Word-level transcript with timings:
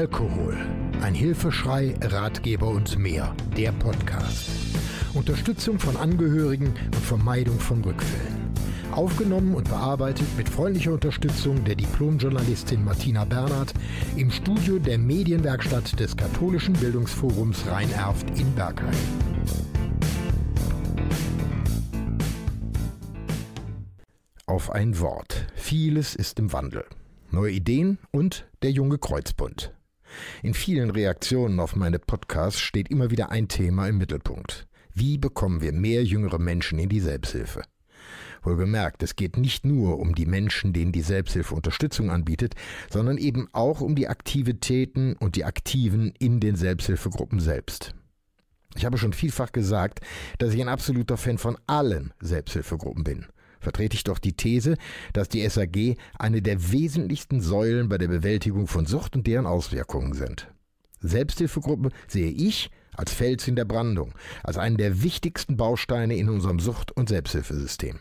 Alkohol. 0.00 0.56
Ein 1.02 1.12
Hilfeschrei, 1.12 1.94
Ratgeber 2.00 2.68
und 2.68 2.98
mehr. 2.98 3.36
Der 3.54 3.70
Podcast. 3.70 4.48
Unterstützung 5.12 5.78
von 5.78 5.94
Angehörigen 5.98 6.68
und 6.86 6.96
Vermeidung 6.96 7.60
von 7.60 7.84
Rückfällen. 7.84 8.50
Aufgenommen 8.92 9.54
und 9.54 9.68
bearbeitet 9.68 10.26
mit 10.38 10.48
freundlicher 10.48 10.94
Unterstützung 10.94 11.62
der 11.64 11.74
Diplomjournalistin 11.74 12.82
Martina 12.82 13.26
Bernhard 13.26 13.74
im 14.16 14.30
Studio 14.30 14.78
der 14.78 14.96
Medienwerkstatt 14.96 16.00
des 16.00 16.16
Katholischen 16.16 16.72
Bildungsforums 16.72 17.66
Rhein-Erft 17.66 18.30
in 18.40 18.50
Bergheim. 18.54 18.94
Auf 24.46 24.70
ein 24.70 24.98
Wort. 24.98 25.44
Vieles 25.56 26.14
ist 26.14 26.38
im 26.38 26.54
Wandel. 26.54 26.86
Neue 27.30 27.52
Ideen 27.52 27.98
und 28.12 28.46
der 28.62 28.70
junge 28.70 28.96
Kreuzbund. 28.96 29.74
In 30.42 30.54
vielen 30.54 30.90
Reaktionen 30.90 31.60
auf 31.60 31.76
meine 31.76 31.98
Podcasts 31.98 32.60
steht 32.60 32.90
immer 32.90 33.10
wieder 33.10 33.30
ein 33.30 33.48
Thema 33.48 33.88
im 33.88 33.98
Mittelpunkt. 33.98 34.66
Wie 34.92 35.18
bekommen 35.18 35.60
wir 35.60 35.72
mehr 35.72 36.04
jüngere 36.04 36.38
Menschen 36.38 36.78
in 36.78 36.88
die 36.88 37.00
Selbsthilfe? 37.00 37.62
Wohlgemerkt, 38.42 39.02
es 39.02 39.16
geht 39.16 39.36
nicht 39.36 39.66
nur 39.66 39.98
um 39.98 40.14
die 40.14 40.26
Menschen, 40.26 40.72
denen 40.72 40.92
die 40.92 41.02
Selbsthilfe 41.02 41.54
Unterstützung 41.54 42.10
anbietet, 42.10 42.54
sondern 42.90 43.18
eben 43.18 43.48
auch 43.52 43.80
um 43.80 43.94
die 43.94 44.08
Aktivitäten 44.08 45.14
und 45.14 45.36
die 45.36 45.44
Aktiven 45.44 46.12
in 46.18 46.40
den 46.40 46.56
Selbsthilfegruppen 46.56 47.40
selbst. 47.40 47.94
Ich 48.76 48.84
habe 48.84 48.98
schon 48.98 49.12
vielfach 49.12 49.52
gesagt, 49.52 50.00
dass 50.38 50.54
ich 50.54 50.60
ein 50.60 50.68
absoluter 50.68 51.16
Fan 51.16 51.38
von 51.38 51.58
allen 51.66 52.14
Selbsthilfegruppen 52.20 53.04
bin. 53.04 53.26
Vertrete 53.60 53.94
ich 53.94 54.04
doch 54.04 54.18
die 54.18 54.32
These, 54.32 54.76
dass 55.12 55.28
die 55.28 55.46
SAG 55.48 55.96
eine 56.18 56.42
der 56.42 56.72
wesentlichsten 56.72 57.40
Säulen 57.40 57.88
bei 57.88 57.98
der 57.98 58.08
Bewältigung 58.08 58.66
von 58.66 58.86
Sucht 58.86 59.14
und 59.14 59.26
deren 59.26 59.46
Auswirkungen 59.46 60.14
sind. 60.14 60.48
Selbsthilfegruppen 61.00 61.92
sehe 62.08 62.30
ich 62.30 62.70
als 62.94 63.12
Fels 63.12 63.46
in 63.48 63.56
der 63.56 63.64
Brandung, 63.64 64.14
als 64.42 64.58
einen 64.58 64.76
der 64.76 65.02
wichtigsten 65.02 65.56
Bausteine 65.56 66.16
in 66.16 66.28
unserem 66.28 66.58
Sucht- 66.58 66.92
und 66.92 67.08
Selbsthilfesystem. 67.08 68.00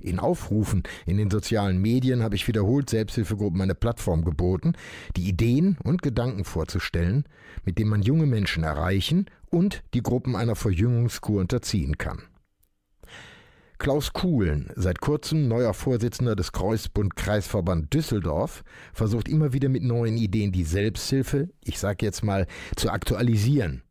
In 0.00 0.18
Aufrufen 0.18 0.82
in 1.04 1.18
den 1.18 1.30
sozialen 1.30 1.80
Medien 1.80 2.22
habe 2.22 2.34
ich 2.34 2.48
wiederholt 2.48 2.88
Selbsthilfegruppen 2.88 3.60
eine 3.60 3.74
Plattform 3.74 4.24
geboten, 4.24 4.72
die 5.16 5.28
Ideen 5.28 5.76
und 5.84 6.00
Gedanken 6.00 6.44
vorzustellen, 6.44 7.24
mit 7.64 7.78
denen 7.78 7.90
man 7.90 8.02
junge 8.02 8.26
Menschen 8.26 8.64
erreichen 8.64 9.26
und 9.50 9.82
die 9.92 10.02
Gruppen 10.02 10.36
einer 10.36 10.56
Verjüngungskur 10.56 11.40
unterziehen 11.40 11.98
kann. 11.98 12.22
Klaus 13.80 14.12
Kuhlen, 14.12 14.70
seit 14.76 15.00
kurzem 15.00 15.48
neuer 15.48 15.72
Vorsitzender 15.72 16.36
des 16.36 16.52
Kreuzbund 16.52 17.16
Kreisverband 17.16 17.94
Düsseldorf, 17.94 18.62
versucht 18.92 19.26
immer 19.26 19.54
wieder 19.54 19.70
mit 19.70 19.82
neuen 19.82 20.18
Ideen 20.18 20.52
die 20.52 20.64
Selbsthilfe, 20.64 21.48
ich 21.64 21.78
sage 21.78 22.04
jetzt 22.04 22.22
mal, 22.22 22.46
zu 22.76 22.90
aktualisieren. 22.90 23.82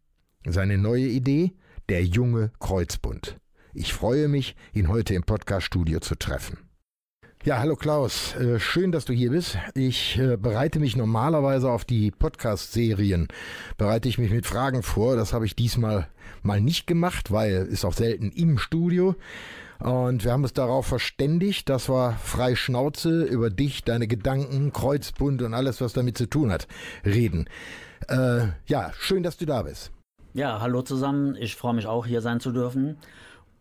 Seine 0.46 0.78
neue 0.78 1.08
Idee? 1.08 1.54
Der 1.90 2.06
junge 2.06 2.52
Kreuzbund. 2.60 3.40
Ich 3.74 3.92
freue 3.92 4.28
mich, 4.28 4.56
ihn 4.74 4.90
heute 4.90 5.16
im 5.16 5.24
Podcaststudio 5.24 6.02
zu 6.02 6.14
treffen. 6.14 6.60
Ja, 7.44 7.58
hallo 7.58 7.76
Klaus, 7.76 8.36
äh, 8.36 8.60
schön, 8.60 8.92
dass 8.92 9.06
du 9.06 9.14
hier 9.14 9.32
bist. 9.32 9.58
Ich 9.74 10.20
äh, 10.20 10.38
bereite 10.38 10.80
mich 10.80 10.98
normalerweise 10.98 11.72
auf 11.72 11.84
die 11.84 12.12
Podcast-Serien, 12.12 13.28
bereite 13.80 14.08
ich 14.08 14.20
mich 14.20 14.30
mit 14.30 14.46
Fragen 14.46 14.84
vor. 14.84 15.16
Das 15.16 15.34
habe 15.34 15.48
ich 15.48 15.56
diesmal 15.56 16.08
mal 16.44 16.62
nicht 16.62 16.86
gemacht, 16.86 17.32
weil 17.32 17.66
ist 17.66 17.86
auch 17.86 17.94
selten 17.94 18.30
im 18.30 18.60
Studio. 18.60 19.16
Und 19.80 20.26
wir 20.26 20.32
haben 20.34 20.44
uns 20.44 20.54
darauf 20.54 20.86
verständigt, 20.86 21.70
dass 21.70 21.90
wir 21.90 22.14
frei 22.22 22.56
Schnauze 22.56 23.24
über 23.24 23.50
dich, 23.50 23.84
deine 23.84 24.08
Gedanken, 24.08 24.74
Kreuzbund 24.74 25.42
und 25.42 25.54
alles, 25.54 25.80
was 25.80 25.94
damit 25.94 26.18
zu 26.18 26.26
tun 26.26 26.52
hat, 26.52 26.68
reden. 27.06 27.48
Äh, 28.10 28.48
ja, 28.66 28.92
schön, 28.98 29.24
dass 29.24 29.38
du 29.38 29.46
da 29.46 29.64
bist. 29.64 29.92
Ja, 30.34 30.60
hallo 30.62 30.82
zusammen. 30.82 31.36
Ich 31.40 31.56
freue 31.56 31.74
mich 31.74 31.88
auch, 31.88 32.06
hier 32.06 32.22
sein 32.22 32.40
zu 32.40 32.52
dürfen 32.52 32.98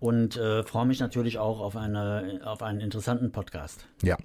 und 0.01 0.37
äh, 0.37 0.63
freue 0.63 0.87
mich 0.87 1.01
natürlich 1.01 1.39
auch 1.39 1.61
auf, 1.61 1.77
eine, 1.77 2.41
auf 2.45 2.63
einen 2.63 2.81
interessanten 2.81 3.33
Podcast. 3.33 3.87
Ja. 4.03 4.17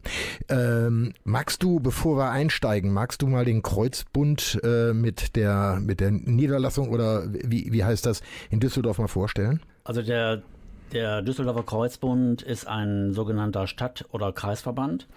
Ähm, 0.49 1.13
magst 1.23 1.63
du, 1.63 1.79
bevor 1.79 2.17
wir 2.17 2.29
einsteigen, 2.29 2.91
magst 2.91 3.21
du 3.21 3.27
mal 3.27 3.45
den 3.45 3.61
Kreuzbund 3.61 4.59
äh, 4.63 4.93
mit, 4.93 5.35
der, 5.35 5.79
mit 5.81 5.99
der 5.99 6.11
Niederlassung 6.11 6.89
oder 6.89 7.25
wie, 7.31 7.71
wie 7.71 7.83
heißt 7.83 8.05
das 8.05 8.21
in 8.49 8.59
Düsseldorf 8.59 8.97
mal 8.97 9.07
vorstellen? 9.07 9.61
Also 9.83 10.01
der 10.01 10.43
der 10.91 11.21
Düsseldorfer 11.21 11.63
Kreuzbund 11.63 12.41
ist 12.41 12.67
ein 12.67 13.13
sogenannter 13.13 13.67
Stadt- 13.67 14.05
oder 14.11 14.31
Kreisverband. 14.31 15.07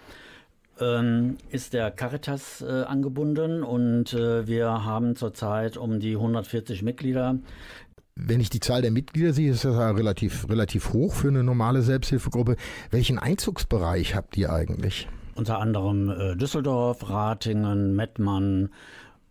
Ähm, 0.79 1.37
ist 1.49 1.73
der 1.73 1.89
Caritas 1.89 2.61
äh, 2.61 2.83
angebunden 2.83 3.63
und 3.63 4.13
äh, 4.13 4.45
wir 4.45 4.85
haben 4.85 5.15
zurzeit 5.15 5.75
um 5.75 5.99
die 5.99 6.13
140 6.13 6.83
Mitglieder. 6.83 7.39
Wenn 8.15 8.39
ich 8.39 8.49
die 8.49 8.59
Zahl 8.59 8.81
der 8.81 8.91
Mitglieder 8.91 9.33
sehe, 9.33 9.51
ist 9.51 9.65
das 9.65 9.75
ja 9.75 9.91
relativ, 9.91 10.49
relativ 10.49 10.93
hoch 10.93 11.13
für 11.13 11.27
eine 11.29 11.43
normale 11.43 11.81
Selbsthilfegruppe. 11.81 12.55
Welchen 12.91 13.19
Einzugsbereich 13.19 14.15
habt 14.15 14.37
ihr 14.37 14.51
eigentlich? 14.51 15.07
Unter 15.35 15.59
anderem 15.59 16.09
äh, 16.09 16.35
Düsseldorf, 16.35 17.09
Ratingen, 17.09 17.95
Mettmann, 17.95 18.69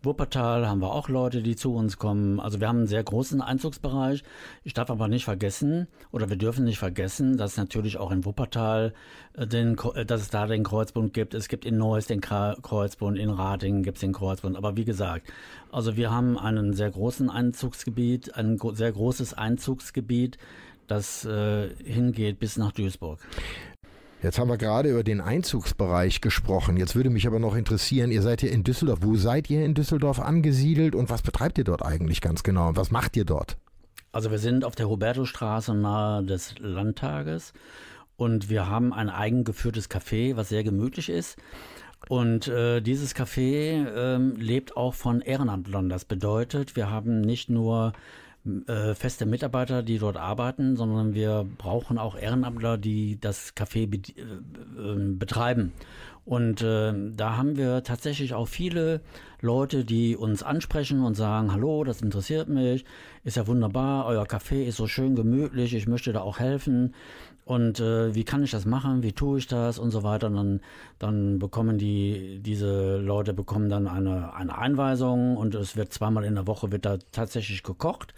Wuppertal 0.07 0.67
haben 0.67 0.81
wir 0.81 0.93
auch 0.93 1.09
Leute, 1.09 1.43
die 1.43 1.55
zu 1.55 1.75
uns 1.75 1.97
kommen. 1.97 2.39
Also 2.39 2.61
wir 2.61 2.69
haben 2.69 2.77
einen 2.77 2.87
sehr 2.87 3.03
großen 3.03 3.41
Einzugsbereich. 3.41 4.23
Ich 4.63 4.73
darf 4.73 4.89
aber 4.89 5.07
nicht 5.09 5.25
vergessen, 5.25 5.87
oder 6.11 6.29
wir 6.29 6.37
dürfen 6.37 6.63
nicht 6.63 6.79
vergessen, 6.79 7.37
dass 7.37 7.57
natürlich 7.57 7.97
auch 7.97 8.09
in 8.11 8.23
Wuppertal 8.23 8.93
äh, 9.33 9.45
den, 9.45 9.77
äh, 9.93 10.05
dass 10.05 10.21
es 10.21 10.29
da 10.29 10.47
den 10.47 10.63
Kreuzbund 10.63 11.13
gibt. 11.13 11.33
Es 11.33 11.49
gibt 11.49 11.65
in 11.65 11.77
Neuss 11.77 12.07
den 12.07 12.21
Kreuzbund, 12.21 13.19
in 13.19 13.29
Ratingen 13.29 13.83
gibt 13.83 13.97
es 13.97 14.01
den 14.01 14.13
Kreuzbund. 14.13 14.55
Aber 14.55 14.77
wie 14.77 14.85
gesagt, 14.85 15.27
also 15.71 15.97
wir 15.97 16.09
haben 16.09 16.37
einen 16.37 16.71
sehr 16.73 16.89
großen 16.89 17.29
Einzugsgebiet, 17.29 18.33
ein 18.35 18.57
sehr 18.73 18.93
großes 18.93 19.33
Einzugsgebiet, 19.33 20.37
das 20.87 21.25
äh, 21.25 21.69
hingeht 21.83 22.39
bis 22.39 22.57
nach 22.57 22.71
Duisburg. 22.71 23.19
Jetzt 24.23 24.39
haben 24.39 24.49
wir 24.49 24.57
gerade 24.57 24.89
über 24.89 25.03
den 25.03 25.21
Einzugsbereich 25.21 26.21
gesprochen. 26.21 26.75
Jetzt 26.75 26.95
würde 26.95 27.11
mich 27.11 27.27
aber 27.27 27.37
noch 27.37 27.55
interessieren, 27.55 28.11
ihr 28.11 28.23
seid 28.23 28.41
hier 28.41 28.51
in 28.51 28.63
Düsseldorf. 28.63 28.99
Wo 29.03 29.15
seid 29.15 29.47
ihr 29.51 29.63
in 29.63 29.75
Düsseldorf 29.75 30.19
angesiedelt 30.19 30.95
und 30.95 31.11
was 31.11 31.21
betreibt 31.21 31.59
ihr 31.59 31.63
dort 31.63 31.85
eigentlich 31.85 32.19
ganz 32.19 32.41
genau? 32.41 32.69
Und 32.69 32.77
was 32.77 32.89
macht 32.89 33.15
ihr 33.15 33.25
dort? 33.25 33.57
Also 34.11 34.31
wir 34.31 34.39
sind 34.39 34.65
auf 34.65 34.73
der 34.73 34.89
Hubertusstraße 34.89 35.75
nahe 35.75 36.23
des 36.23 36.55
Landtages 36.57 37.53
und 38.15 38.49
wir 38.49 38.67
haben 38.67 38.91
ein 38.91 39.11
eigengeführtes 39.11 39.91
Café, 39.91 40.35
was 40.35 40.49
sehr 40.49 40.63
gemütlich 40.63 41.09
ist. 41.09 41.37
Und 42.09 42.47
äh, 42.47 42.81
dieses 42.81 43.15
Café 43.15 43.85
äh, 43.85 44.17
lebt 44.17 44.75
auch 44.75 44.95
von 44.95 45.21
Ehrenamtlern. 45.21 45.89
Das 45.89 46.05
bedeutet, 46.05 46.75
wir 46.75 46.89
haben 46.89 47.21
nicht 47.21 47.49
nur 47.49 47.93
äh, 48.67 48.95
feste 48.95 49.25
Mitarbeiter, 49.25 49.83
die 49.83 49.97
dort 49.97 50.17
arbeiten, 50.17 50.75
sondern 50.75 51.13
wir 51.13 51.45
brauchen 51.57 51.97
auch 51.97 52.17
Ehrenamtler, 52.17 52.77
die 52.77 53.19
das 53.19 53.55
Café 53.55 53.87
be 53.87 53.97
äh, 53.97 54.81
ähm, 54.81 55.19
betreiben. 55.19 55.73
Und 56.25 56.61
äh, 56.61 56.93
da 57.15 57.37
haben 57.37 57.55
wir 57.55 57.83
tatsächlich 57.83 58.33
auch 58.33 58.49
viele 58.49 58.99
Leute, 59.39 59.85
die 59.85 60.17
uns 60.17 60.43
ansprechen 60.43 61.01
und 61.01 61.15
sagen, 61.15 61.53
hallo, 61.53 61.85
das 61.85 62.01
interessiert 62.01 62.49
mich, 62.49 62.83
ist 63.23 63.37
ja 63.37 63.47
wunderbar, 63.47 64.05
euer 64.05 64.25
Café 64.25 64.63
ist 64.63 64.75
so 64.75 64.87
schön 64.87 65.15
gemütlich, 65.15 65.73
ich 65.73 65.87
möchte 65.87 66.11
da 66.11 66.19
auch 66.19 66.39
helfen 66.39 66.93
und 67.47 67.79
äh, 67.79 68.13
wie 68.13 68.25
kann 68.25 68.43
ich 68.43 68.51
das 68.51 68.65
machen, 68.65 69.03
wie 69.03 69.13
tue 69.13 69.39
ich 69.39 69.47
das 69.47 69.79
und 69.79 69.91
so 69.91 70.03
weiter. 70.03 70.27
Und 70.27 70.35
dann, 70.35 70.61
dann 70.99 71.39
bekommen 71.39 71.77
die, 71.77 72.39
diese 72.41 72.97
Leute 72.97 73.33
bekommen 73.33 73.69
dann 73.69 73.87
eine, 73.87 74.33
eine 74.33 74.57
Einweisung 74.57 75.37
und 75.37 75.55
es 75.55 75.77
wird 75.77 75.93
zweimal 75.93 76.25
in 76.25 76.35
der 76.35 76.45
Woche 76.45 76.73
wird 76.73 76.85
da 76.85 76.97
tatsächlich 77.13 77.63
gekocht. 77.63 78.13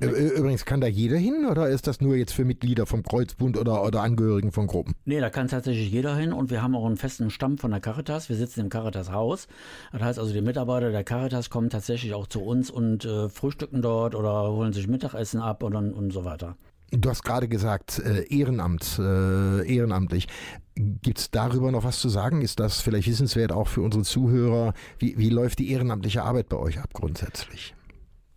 Übrigens, 0.00 0.66
kann 0.66 0.82
da 0.82 0.86
jeder 0.86 1.16
hin 1.16 1.46
oder 1.50 1.68
ist 1.70 1.86
das 1.86 2.00
nur 2.02 2.14
jetzt 2.14 2.32
für 2.32 2.44
Mitglieder 2.44 2.84
vom 2.84 3.02
Kreuzbund 3.02 3.56
oder, 3.56 3.82
oder 3.82 4.02
Angehörigen 4.02 4.52
von 4.52 4.66
Gruppen? 4.66 4.94
Nee, 5.06 5.20
da 5.20 5.30
kann 5.30 5.48
tatsächlich 5.48 5.90
jeder 5.90 6.14
hin 6.14 6.34
und 6.34 6.50
wir 6.50 6.62
haben 6.62 6.76
auch 6.76 6.84
einen 6.84 6.98
festen 6.98 7.30
Stamm 7.30 7.56
von 7.56 7.70
der 7.70 7.80
Caritas. 7.80 8.28
Wir 8.28 8.36
sitzen 8.36 8.60
im 8.60 8.68
Caritas 8.68 9.10
Haus. 9.10 9.48
Das 9.92 10.02
heißt 10.02 10.18
also, 10.18 10.32
die 10.32 10.42
Mitarbeiter 10.42 10.90
der 10.90 11.04
Caritas 11.04 11.48
kommen 11.48 11.70
tatsächlich 11.70 12.12
auch 12.12 12.26
zu 12.26 12.42
uns 12.42 12.70
und 12.70 13.06
äh, 13.06 13.30
frühstücken 13.30 13.80
dort 13.80 14.14
oder 14.14 14.52
holen 14.52 14.74
sich 14.74 14.86
Mittagessen 14.86 15.40
ab 15.40 15.62
und, 15.62 15.74
und 15.74 16.12
so 16.12 16.24
weiter. 16.26 16.56
Du 16.90 17.10
hast 17.10 17.22
gerade 17.22 17.48
gesagt, 17.48 17.98
äh, 17.98 18.22
Ehrenamt, 18.28 18.98
äh, 18.98 19.66
ehrenamtlich. 19.66 20.26
Gibt 20.74 21.18
es 21.18 21.30
darüber 21.30 21.70
noch 21.70 21.84
was 21.84 22.00
zu 22.00 22.08
sagen? 22.08 22.40
Ist 22.40 22.60
das 22.60 22.80
vielleicht 22.80 23.08
wissenswert 23.08 23.52
auch 23.52 23.68
für 23.68 23.82
unsere 23.82 24.04
Zuhörer? 24.04 24.72
Wie, 24.98 25.18
wie 25.18 25.28
läuft 25.28 25.58
die 25.58 25.70
ehrenamtliche 25.70 26.22
Arbeit 26.22 26.48
bei 26.48 26.56
euch 26.56 26.78
ab 26.78 26.94
grundsätzlich? 26.94 27.74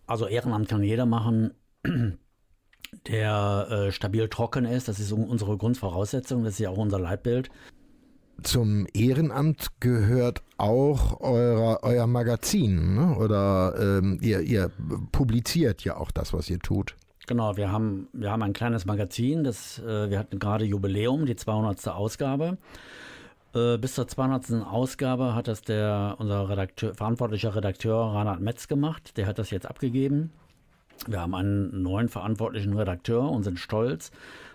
Also 0.05 0.27
Ehrenamt 0.27 0.67
kann 0.67 0.83
jeder 0.83 1.05
machen, 1.05 1.53
der 3.07 3.67
äh, 3.69 3.91
stabil 3.93 4.27
trocken 4.27 4.65
ist. 4.65 4.89
Das 4.89 4.99
ist 4.99 5.13
unsere 5.13 5.57
Grundvoraussetzung, 5.57 6.43
das 6.43 6.55
ist 6.55 6.59
ja 6.59 6.69
auch 6.71 6.77
unser 6.77 6.99
Leitbild. 6.99 7.49
Zum 8.43 8.87
Ehrenamt 8.93 9.67
gehört 9.79 10.41
auch 10.57 11.21
euer, 11.21 11.79
euer 11.83 12.07
Magazin, 12.07 12.95
ne? 12.95 13.15
oder 13.17 13.75
ähm, 13.79 14.19
ihr, 14.21 14.41
ihr 14.41 14.71
publiziert 15.11 15.83
ja 15.83 15.95
auch 15.95 16.11
das, 16.11 16.33
was 16.33 16.49
ihr 16.49 16.59
tut. 16.59 16.95
Genau, 17.27 17.55
wir 17.55 17.71
haben, 17.71 18.07
wir 18.13 18.31
haben 18.31 18.41
ein 18.41 18.53
kleines 18.53 18.85
Magazin, 18.85 19.43
das, 19.43 19.79
äh, 19.79 20.09
wir 20.09 20.17
hatten 20.17 20.39
gerade 20.39 20.65
Jubiläum, 20.65 21.25
die 21.25 21.35
200. 21.35 21.87
Ausgabe. 21.89 22.57
Äh, 23.53 23.77
bis 23.77 23.95
zur 23.95 24.07
200. 24.07 24.65
Ausgabe 24.65 25.35
hat 25.35 25.47
das 25.47 25.61
der, 25.61 26.15
unser 26.17 26.49
Redakteur, 26.49 26.93
verantwortlicher 26.95 27.55
Redakteur 27.55 28.13
Reinhard 28.13 28.41
Metz 28.41 28.67
gemacht. 28.67 29.17
Der 29.17 29.27
hat 29.27 29.39
das 29.39 29.51
jetzt 29.51 29.65
abgegeben. 29.65 30.31
Wir 31.07 31.21
haben 31.21 31.35
einen 31.35 31.81
neuen 31.81 32.09
verantwortlichen 32.09 32.77
Redakteur 32.77 33.29
und 33.29 33.43
sind 33.43 33.59
stolz 33.59 34.11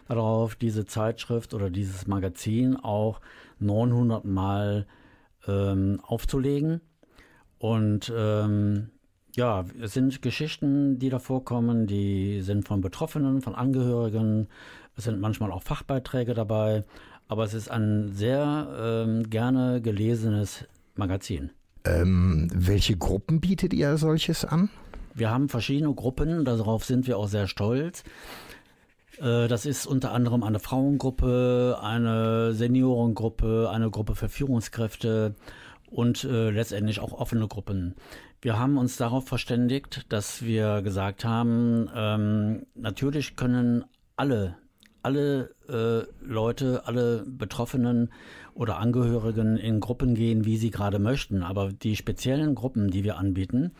darauf, 0.08 0.54
diese 0.54 0.86
Zeitschrift 0.86 1.54
oder 1.54 1.70
dieses 1.70 2.06
Magazin 2.06 2.76
auch 2.76 3.20
900 3.58 4.24
Mal 4.24 4.86
ähm, 5.46 6.00
aufzulegen. 6.02 6.80
Und 7.58 8.12
ähm, 8.14 8.90
ja, 9.36 9.66
es 9.80 9.92
sind 9.92 10.22
Geschichten, 10.22 10.98
die 10.98 11.10
da 11.10 11.18
vorkommen, 11.18 11.86
die 11.86 12.40
sind 12.40 12.66
von 12.66 12.80
Betroffenen, 12.80 13.42
von 13.42 13.54
Angehörigen. 13.54 14.48
Es 14.96 15.04
sind 15.04 15.20
manchmal 15.20 15.52
auch 15.52 15.62
Fachbeiträge 15.62 16.32
dabei. 16.32 16.84
Aber 17.28 17.44
es 17.44 17.52
ist 17.54 17.70
ein 17.70 18.12
sehr 18.12 19.04
ähm, 19.06 19.28
gerne 19.28 19.82
gelesenes 19.82 20.64
Magazin. 20.94 21.50
Ähm, 21.84 22.48
welche 22.54 22.96
Gruppen 22.96 23.40
bietet 23.40 23.74
ihr 23.74 23.98
solches 23.98 24.44
an? 24.44 24.70
Wir 25.12 25.30
haben 25.30 25.48
verschiedene 25.48 25.92
Gruppen, 25.94 26.44
darauf 26.44 26.84
sind 26.84 27.06
wir 27.06 27.18
auch 27.18 27.28
sehr 27.28 27.46
stolz. 27.46 28.04
Äh, 29.18 29.48
das 29.48 29.66
ist 29.66 29.86
unter 29.86 30.12
anderem 30.12 30.42
eine 30.44 30.60
Frauengruppe, 30.60 31.78
eine 31.82 32.54
Seniorengruppe, 32.54 33.70
eine 33.70 33.90
Gruppe 33.90 34.14
für 34.14 34.28
Führungskräfte 34.28 35.34
und 35.90 36.24
äh, 36.24 36.50
letztendlich 36.50 37.00
auch 37.00 37.12
offene 37.12 37.48
Gruppen. 37.48 37.94
Wir 38.42 38.58
haben 38.58 38.78
uns 38.78 38.96
darauf 38.96 39.26
verständigt, 39.26 40.06
dass 40.10 40.42
wir 40.42 40.82
gesagt 40.82 41.24
haben, 41.24 41.90
ähm, 41.94 42.66
natürlich 42.74 43.36
können 43.36 43.84
alle 44.16 44.56
alle 45.06 45.54
äh, 45.68 46.02
Leute, 46.20 46.82
alle 46.86 47.24
Betroffenen 47.24 48.10
oder 48.54 48.78
Angehörigen 48.78 49.56
in 49.56 49.78
Gruppen 49.78 50.16
gehen, 50.16 50.44
wie 50.44 50.56
sie 50.56 50.72
gerade 50.72 50.98
möchten. 50.98 51.44
Aber 51.44 51.70
die 51.70 51.94
speziellen 51.94 52.56
Gruppen, 52.56 52.90
die 52.90 53.04
wir 53.04 53.16
anbieten, 53.16 53.70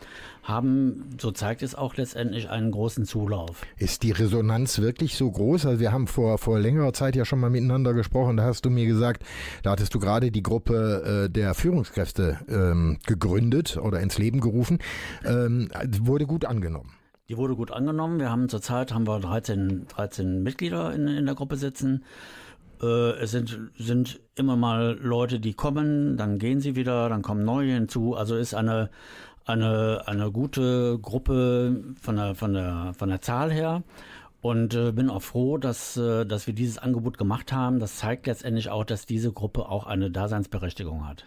haben, 0.41 1.09
so 1.19 1.31
zeigt 1.31 1.63
es 1.63 1.75
auch 1.75 1.97
letztendlich, 1.97 2.49
einen 2.49 2.71
großen 2.71 3.03
Zulauf. 3.03 3.63
Ist 3.75 4.03
die 4.03 4.11
Resonanz 4.11 4.79
wirklich 4.79 5.17
so 5.17 5.29
groß? 5.29 5.65
Also 5.65 5.81
wir 5.81 5.91
haben 5.91 6.07
vor, 6.07 6.37
vor 6.37 6.59
längerer 6.59 6.93
Zeit 6.93 7.17
ja 7.17 7.25
schon 7.25 7.41
mal 7.41 7.49
miteinander 7.49 7.93
gesprochen. 7.93 8.37
Da 8.37 8.43
hast 8.43 8.63
du 8.63 8.69
mir 8.69 8.85
gesagt, 8.85 9.23
da 9.63 9.71
hattest 9.71 9.93
du 9.93 9.99
gerade 9.99 10.31
die 10.31 10.43
Gruppe 10.43 11.25
äh, 11.25 11.29
der 11.29 11.55
Führungskräfte 11.55 12.39
ähm, 12.47 12.99
gegründet 13.05 13.75
oder 13.75 13.99
ins 13.99 14.17
Leben 14.17 14.39
gerufen. 14.39 14.79
Ähm, 15.25 15.67
wurde 15.99 16.25
gut 16.25 16.45
angenommen. 16.45 16.96
Die 17.29 17.37
wurde 17.37 17.55
gut 17.55 17.71
angenommen. 17.71 18.19
Wir 18.19 18.31
haben 18.31 18.47
zurzeit 18.47 18.93
haben 18.93 19.05
wir 19.05 19.19
13, 19.19 19.87
13 19.87 20.43
Mitglieder 20.43 20.93
in, 20.93 21.07
in 21.07 21.25
der 21.25 21.35
Gruppe 21.35 21.57
sitzen. 21.57 22.05
Äh, 22.81 23.11
es 23.19 23.31
sind, 23.31 23.59
sind 23.77 24.21
immer 24.35 24.55
mal 24.55 24.97
Leute, 25.01 25.39
die 25.39 25.53
kommen, 25.53 26.15
dann 26.15 26.39
gehen 26.39 26.61
sie 26.61 26.75
wieder, 26.75 27.09
dann 27.09 27.21
kommen 27.21 27.43
neue 27.43 27.73
hinzu. 27.73 28.15
Also 28.15 28.37
ist 28.37 28.53
eine, 28.53 28.89
eine, 29.45 30.03
eine 30.05 30.31
gute 30.31 30.99
Gruppe 30.99 31.83
von 32.01 32.15
der, 32.15 32.35
von 32.35 32.53
der, 32.53 32.93
von 32.97 33.09
der 33.09 33.21
Zahl 33.21 33.51
her. 33.51 33.83
Und 34.39 34.75
äh, 34.75 34.93
bin 34.93 35.09
auch 35.09 35.23
froh, 35.23 35.57
dass, 35.57 35.97
äh, 35.97 36.25
dass 36.25 36.47
wir 36.47 36.53
dieses 36.53 36.77
Angebot 36.77 37.17
gemacht 37.17 37.51
haben. 37.51 37.79
Das 37.79 37.97
zeigt 37.97 38.27
letztendlich 38.27 38.69
auch, 38.69 38.85
dass 38.85 39.05
diese 39.05 39.33
Gruppe 39.33 39.67
auch 39.67 39.85
eine 39.85 40.11
Daseinsberechtigung 40.11 41.05
hat. 41.05 41.25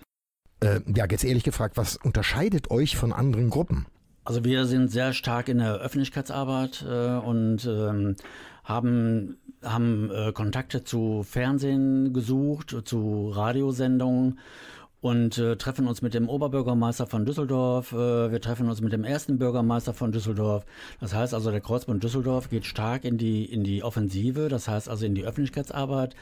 Äh, 0.60 0.80
ja, 0.94 1.04
jetzt 1.10 1.24
ehrlich 1.24 1.44
gefragt, 1.44 1.76
was 1.76 1.96
unterscheidet 1.96 2.70
euch 2.70 2.96
von 2.96 3.12
anderen 3.12 3.50
Gruppen? 3.50 3.86
Also 4.30 4.44
wir 4.44 4.64
sind 4.66 4.92
sehr 4.92 5.12
stark 5.12 5.48
in 5.48 5.58
der 5.58 5.78
Öffentlichkeitsarbeit 5.78 6.86
äh, 6.88 7.16
und 7.16 7.66
ähm, 7.66 8.14
haben, 8.62 9.38
haben 9.60 10.08
äh, 10.12 10.30
Kontakte 10.30 10.84
zu 10.84 11.24
Fernsehen 11.24 12.12
gesucht, 12.12 12.76
zu 12.84 13.30
Radiosendungen 13.30 14.38
und 15.00 15.36
äh, 15.38 15.56
treffen 15.56 15.88
uns 15.88 16.00
mit 16.00 16.14
dem 16.14 16.28
Oberbürgermeister 16.28 17.08
von 17.08 17.26
Düsseldorf. 17.26 17.90
Äh, 17.90 18.30
wir 18.30 18.40
treffen 18.40 18.68
uns 18.68 18.80
mit 18.80 18.92
dem 18.92 19.02
ersten 19.02 19.36
Bürgermeister 19.38 19.94
von 19.94 20.12
Düsseldorf. 20.12 20.64
Das 21.00 21.12
heißt 21.12 21.34
also, 21.34 21.50
der 21.50 21.60
Kreuzbund 21.60 22.04
Düsseldorf 22.04 22.50
geht 22.50 22.66
stark 22.66 23.04
in 23.04 23.18
die, 23.18 23.44
in 23.44 23.64
die 23.64 23.82
Offensive, 23.82 24.48
das 24.48 24.68
heißt 24.68 24.88
also 24.88 25.06
in 25.06 25.16
die 25.16 25.24
Öffentlichkeitsarbeit, 25.24 26.14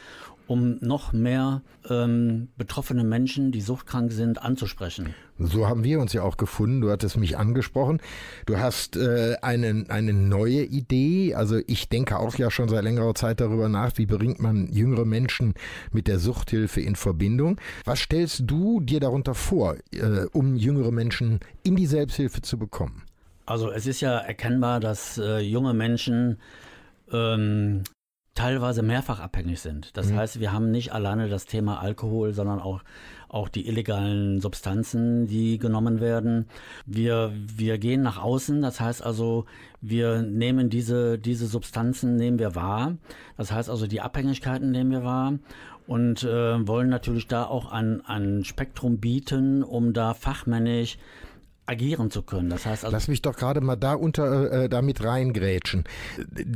um 0.48 0.78
noch 0.80 1.12
mehr 1.12 1.62
ähm, 1.88 2.48
betroffene 2.56 3.04
Menschen, 3.04 3.52
die 3.52 3.60
suchtkrank 3.60 4.12
sind, 4.12 4.42
anzusprechen. 4.42 5.14
So 5.38 5.68
haben 5.68 5.84
wir 5.84 6.00
uns 6.00 6.14
ja 6.14 6.22
auch 6.22 6.38
gefunden. 6.38 6.80
Du 6.80 6.90
hattest 6.90 7.18
mich 7.18 7.36
angesprochen. 7.36 8.00
Du 8.46 8.58
hast 8.58 8.96
äh, 8.96 9.36
eine, 9.42 9.84
eine 9.88 10.12
neue 10.14 10.64
Idee. 10.64 11.34
Also 11.34 11.60
ich 11.66 11.88
denke 11.90 12.18
auch 12.18 12.34
ja 12.36 12.50
schon 12.50 12.68
seit 12.68 12.82
längerer 12.82 13.14
Zeit 13.14 13.40
darüber 13.40 13.68
nach, 13.68 13.92
wie 13.96 14.06
bringt 14.06 14.40
man 14.40 14.72
jüngere 14.72 15.04
Menschen 15.04 15.54
mit 15.92 16.08
der 16.08 16.18
Suchthilfe 16.18 16.80
in 16.80 16.96
Verbindung. 16.96 17.60
Was 17.84 18.00
stellst 18.00 18.44
du 18.46 18.80
dir 18.80 19.00
darunter 19.00 19.34
vor, 19.34 19.76
äh, 19.92 20.24
um 20.32 20.56
jüngere 20.56 20.90
Menschen 20.90 21.40
in 21.62 21.76
die 21.76 21.86
Selbsthilfe 21.86 22.40
zu 22.40 22.58
bekommen? 22.58 23.02
Also 23.44 23.70
es 23.70 23.86
ist 23.86 24.00
ja 24.00 24.16
erkennbar, 24.18 24.80
dass 24.80 25.18
äh, 25.18 25.38
junge 25.38 25.74
Menschen 25.74 26.38
ähm, 27.12 27.82
teilweise 28.38 28.85
mehrfach 28.85 29.19
abhängig 29.19 29.58
sind. 29.58 29.96
Das 29.96 30.12
mhm. 30.12 30.17
heißt, 30.17 30.38
wir 30.38 30.52
haben 30.52 30.70
nicht 30.70 30.93
alleine 30.93 31.29
das 31.29 31.46
Thema 31.46 31.81
Alkohol, 31.81 32.32
sondern 32.32 32.61
auch, 32.61 32.82
auch 33.29 33.49
die 33.49 33.67
illegalen 33.67 34.40
Substanzen, 34.40 35.26
die 35.26 35.58
genommen 35.58 36.00
werden. 36.00 36.46
Wir, 36.87 37.32
wir 37.35 37.79
gehen 37.79 38.02
nach 38.02 38.23
außen, 38.23 38.62
das 38.62 38.79
heißt 38.79 39.05
also, 39.05 39.46
wir 39.81 40.23
nehmen 40.23 40.70
diese, 40.70 41.19
diese 41.19 41.49
Substanzen, 41.49 42.14
nehmen 42.14 42.38
wir 42.38 42.55
wahr. 42.55 42.96
Das 43.37 43.50
heißt 43.50 43.69
also, 43.69 43.88
die 43.88 44.00
Abhängigkeiten 44.00 44.70
nehmen 44.70 44.93
wir 44.93 45.02
wahr 45.02 45.32
und 45.88 46.23
äh, 46.23 46.64
wollen 46.69 46.90
natürlich 46.90 47.26
da 47.26 47.44
auch 47.44 47.73
ein, 47.73 48.06
ein 48.06 48.44
Spektrum 48.44 48.99
bieten, 48.99 49.64
um 49.64 49.93
da 49.93 50.14
fachmännisch 50.14 50.96
agieren 51.68 52.10
zu 52.10 52.22
können. 52.22 52.50
Das 52.50 52.66
heißt 52.66 52.84
also 52.84 52.94
Lass 52.94 53.08
mich 53.08 53.22
doch 53.22 53.36
gerade 53.36 53.60
mal 53.60 53.76
da 53.76 53.94
unter 53.94 54.64
äh, 54.64 54.68
damit 54.68 55.04
reingrätschen. 55.04 55.84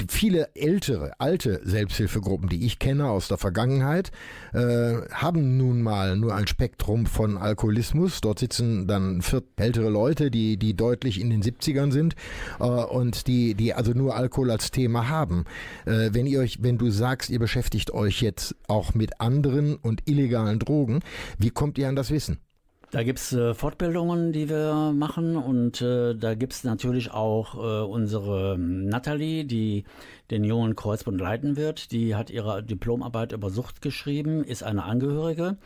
Viele 0.09 0.55
ältere, 0.55 1.13
alte 1.19 1.61
Selbsthilfegruppen, 1.65 2.49
die 2.49 2.65
ich 2.65 2.79
kenne 2.79 3.09
aus 3.09 3.29
der 3.29 3.39
Vergangenheit, 3.39 4.11
äh, 4.53 5.03
haben 5.13 5.57
nun 5.57 5.83
mal 5.83 6.17
nur 6.17 6.35
ein 6.35 6.47
Spektrum 6.47 7.07
von 7.07 7.37
Alkoholismus. 7.37 8.21
Dort 8.21 8.39
sitzen 8.39 8.87
dann 8.87 9.23
ältere 9.57 9.91
Leute, 9.91 10.31
die, 10.31 10.57
die 10.57 10.75
deutlich 10.75 11.21
in 11.21 11.31
den 11.31 11.43
70ern 11.43 11.93
sind 11.93 12.15
äh, 12.59 12.65
und 12.65 13.27
die, 13.27 13.55
die 13.55 13.75
also 13.75 13.93
nur 13.93 14.17
Alkohol 14.17 14.51
als 14.51 14.71
Thema 14.71 15.09
haben. 15.09 15.45
Äh, 15.85 16.11
wenn 16.13 16.27
ihr 16.27 16.41
euch, 16.41 16.63
wenn 16.63 16.79
du 16.79 16.91
sagst, 16.91 17.31
ihr 17.31 17.39
beschäftigt 17.39 17.93
euch 17.93 18.23
jetzt 18.23 18.55
auch 18.69 18.95
mit 18.95 19.21
anderen 19.21 19.77
und 19.77 20.09
illegalen 20.09 20.59
Drogen, 20.59 21.01
wie 21.39 21.51
kommt 21.51 21.79
ihr 21.79 21.89
an 21.89 21.97
das 21.97 22.11
Wissen? 22.11 22.39
Da 22.93 23.03
gibt's 23.05 23.33
äh, 23.33 23.55
Fortbildungen, 23.55 24.33
die 24.33 24.51
wir 24.51 24.93
machen 24.95 25.39
und 25.39 25.81
äh, 25.81 26.15
da 26.15 26.35
gibt's 26.35 26.63
natürlich 26.63 27.11
auch 27.11 27.55
äh, 27.55 27.87
unsere 27.87 28.53
ähm, 28.57 28.85
Natalie, 28.85 29.47
die 29.47 29.85
den 30.31 30.45
Jungen 30.45 30.77
Kreuzbund 30.77 31.19
leiten 31.19 31.57
wird. 31.57 31.91
Die 31.93 32.15
hat 32.15 32.29
ihre 32.29 32.63
Diplomarbeit 32.63 33.33
über 33.33 33.49
Sucht 33.49 33.81
geschrieben, 33.81 34.45
ist 34.45 34.63
eine 34.63 34.85
Angehörige 34.85 35.57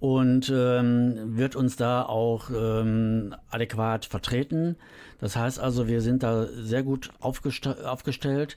und 0.00 0.50
ähm, 0.54 1.36
wird 1.36 1.54
uns 1.54 1.76
da 1.76 2.02
auch 2.02 2.50
ähm, 2.50 3.34
adäquat 3.50 4.06
vertreten. 4.06 4.76
Das 5.18 5.36
heißt 5.36 5.60
also, 5.60 5.86
wir 5.86 6.00
sind 6.00 6.22
da 6.22 6.46
sehr 6.46 6.82
gut 6.82 7.10
aufgest 7.20 7.66
aufgestellt 7.66 8.56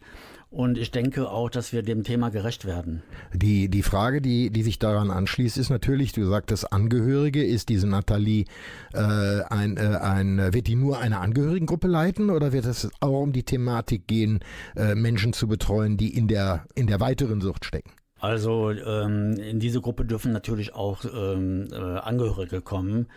und 0.49 0.77
ich 0.77 0.91
denke 0.91 1.29
auch, 1.29 1.49
dass 1.49 1.73
wir 1.73 1.83
dem 1.83 2.03
Thema 2.03 2.29
gerecht 2.29 2.63
werden. 2.63 3.03
Die, 3.33 3.67
die 3.67 3.83
Frage, 3.83 4.21
die, 4.21 4.51
die 4.51 4.63
sich 4.63 4.79
daran 4.79 5.11
anschließt, 5.11 5.57
ist 5.57 5.69
natürlich, 5.69 6.13
du 6.13 6.25
sagtest 6.25 6.71
Angehörige, 6.71 7.43
ist 7.43 7.67
diese 7.67 7.87
Nathalie 7.87 8.45
äh, 8.93 8.99
ein, 8.99 9.75
äh, 9.75 9.97
ein, 9.99 10.53
wird 10.53 10.67
die 10.67 10.75
nur 10.75 10.99
eine 10.99 11.19
Angehörigengruppe 11.19 11.87
leiten 11.87 12.29
oder 12.29 12.53
wird 12.53 12.65
es 12.65 12.89
auch 13.01 13.21
um 13.21 13.33
die 13.33 13.43
Thematik 13.43 14.07
gehen, 14.07 14.39
äh, 14.77 14.95
Menschen 14.95 15.33
zu 15.33 15.47
betreuen, 15.47 15.97
die 15.97 16.15
in 16.15 16.29
der, 16.29 16.65
in 16.75 16.87
der 16.87 17.01
weiteren 17.01 17.41
Sucht 17.41 17.65
stecken? 17.65 17.91
Also 18.23 18.71
ähm, 18.71 19.33
in 19.33 19.59
diese 19.59 19.81
Gruppe 19.81 20.05
dürfen 20.05 20.31
natürlich 20.31 20.73
auch 20.73 21.03
ähm, 21.13 21.67
äh, 21.73 21.75
Angehörige 21.75 22.61
kommen, 22.61 23.07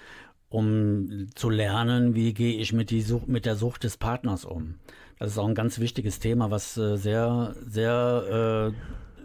um 0.49 1.29
zu 1.37 1.49
lernen, 1.49 2.17
wie 2.17 2.35
gehe 2.35 2.59
ich 2.59 2.73
mit, 2.73 2.91
die 2.91 3.03
Sucht, 3.03 3.29
mit 3.29 3.47
der 3.47 3.55
Sucht 3.55 3.85
des 3.85 3.99
Partners 3.99 4.45
um. 4.45 4.75
Das 5.21 5.31
ist 5.31 5.39
auch 5.39 5.47
ein 5.47 5.55
ganz 5.55 5.79
wichtiges 5.79 6.19
Thema, 6.19 6.51
was 6.51 6.77
äh, 6.77 6.97
sehr, 6.97 7.55
sehr, 7.69 8.73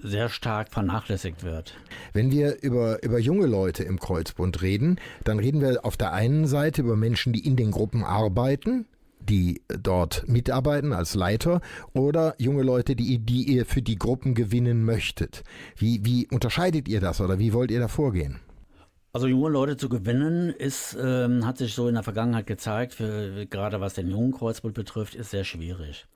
äh, 0.06 0.08
sehr 0.08 0.30
stark 0.30 0.70
vernachlässigt 0.70 1.44
wird. 1.44 1.74
Wenn 2.14 2.30
wir 2.30 2.62
über, 2.62 3.02
über 3.04 3.18
junge 3.18 3.48
Leute 3.48 3.84
im 3.84 4.00
Kreuzbund 4.00 4.62
reden, 4.62 5.00
dann 5.24 5.40
reden 5.40 5.62
wir 5.62 5.84
auf 5.84 5.98
der 5.98 6.14
einen 6.14 6.46
Seite 6.46 6.84
über 6.84 6.96
Menschen, 6.96 7.34
die 7.34 7.44
in 7.44 7.56
den 7.56 7.72
Gruppen 7.72 8.04
arbeiten, 8.04 8.86
die 9.30 9.62
dort 9.68 10.28
mitarbeiten 10.28 10.94
als 10.94 11.16
Leiter 11.16 11.62
oder 11.94 12.36
junge 12.38 12.64
Leute, 12.64 12.96
die, 12.96 13.20
die 13.20 13.44
ihr 13.44 13.66
für 13.66 13.82
die 13.82 13.98
Gruppen 13.98 14.36
gewinnen 14.36 14.84
möchtet. 14.84 15.44
Wie, 15.78 16.06
wie 16.06 16.28
unterscheidet 16.32 16.88
ihr 16.88 17.00
das 17.00 17.22
oder 17.22 17.40
wie 17.40 17.54
wollt 17.54 17.72
ihr 17.72 17.80
da 17.80 17.88
vorgehen? 17.88 18.40
Also 19.14 19.28
junge 19.28 19.50
Leute 19.50 19.76
zu 19.76 19.90
gewinnen, 19.90 20.52
ist, 20.52 20.98
ähm, 21.00 21.46
hat 21.46 21.58
sich 21.58 21.74
so 21.74 21.90
in 21.90 21.96
der 21.96 22.04
Vergangenheit 22.04 22.48
gezeigt, 22.48 22.94
für, 22.94 23.46
gerade 23.46 23.82
was 23.82 23.94
den 23.94 24.10
jungen 24.10 24.32
Kreuzbund 24.32 24.74
betrifft, 24.74 25.16
ist 25.16 25.32
sehr 25.32 25.44
schwierig. 25.44 26.08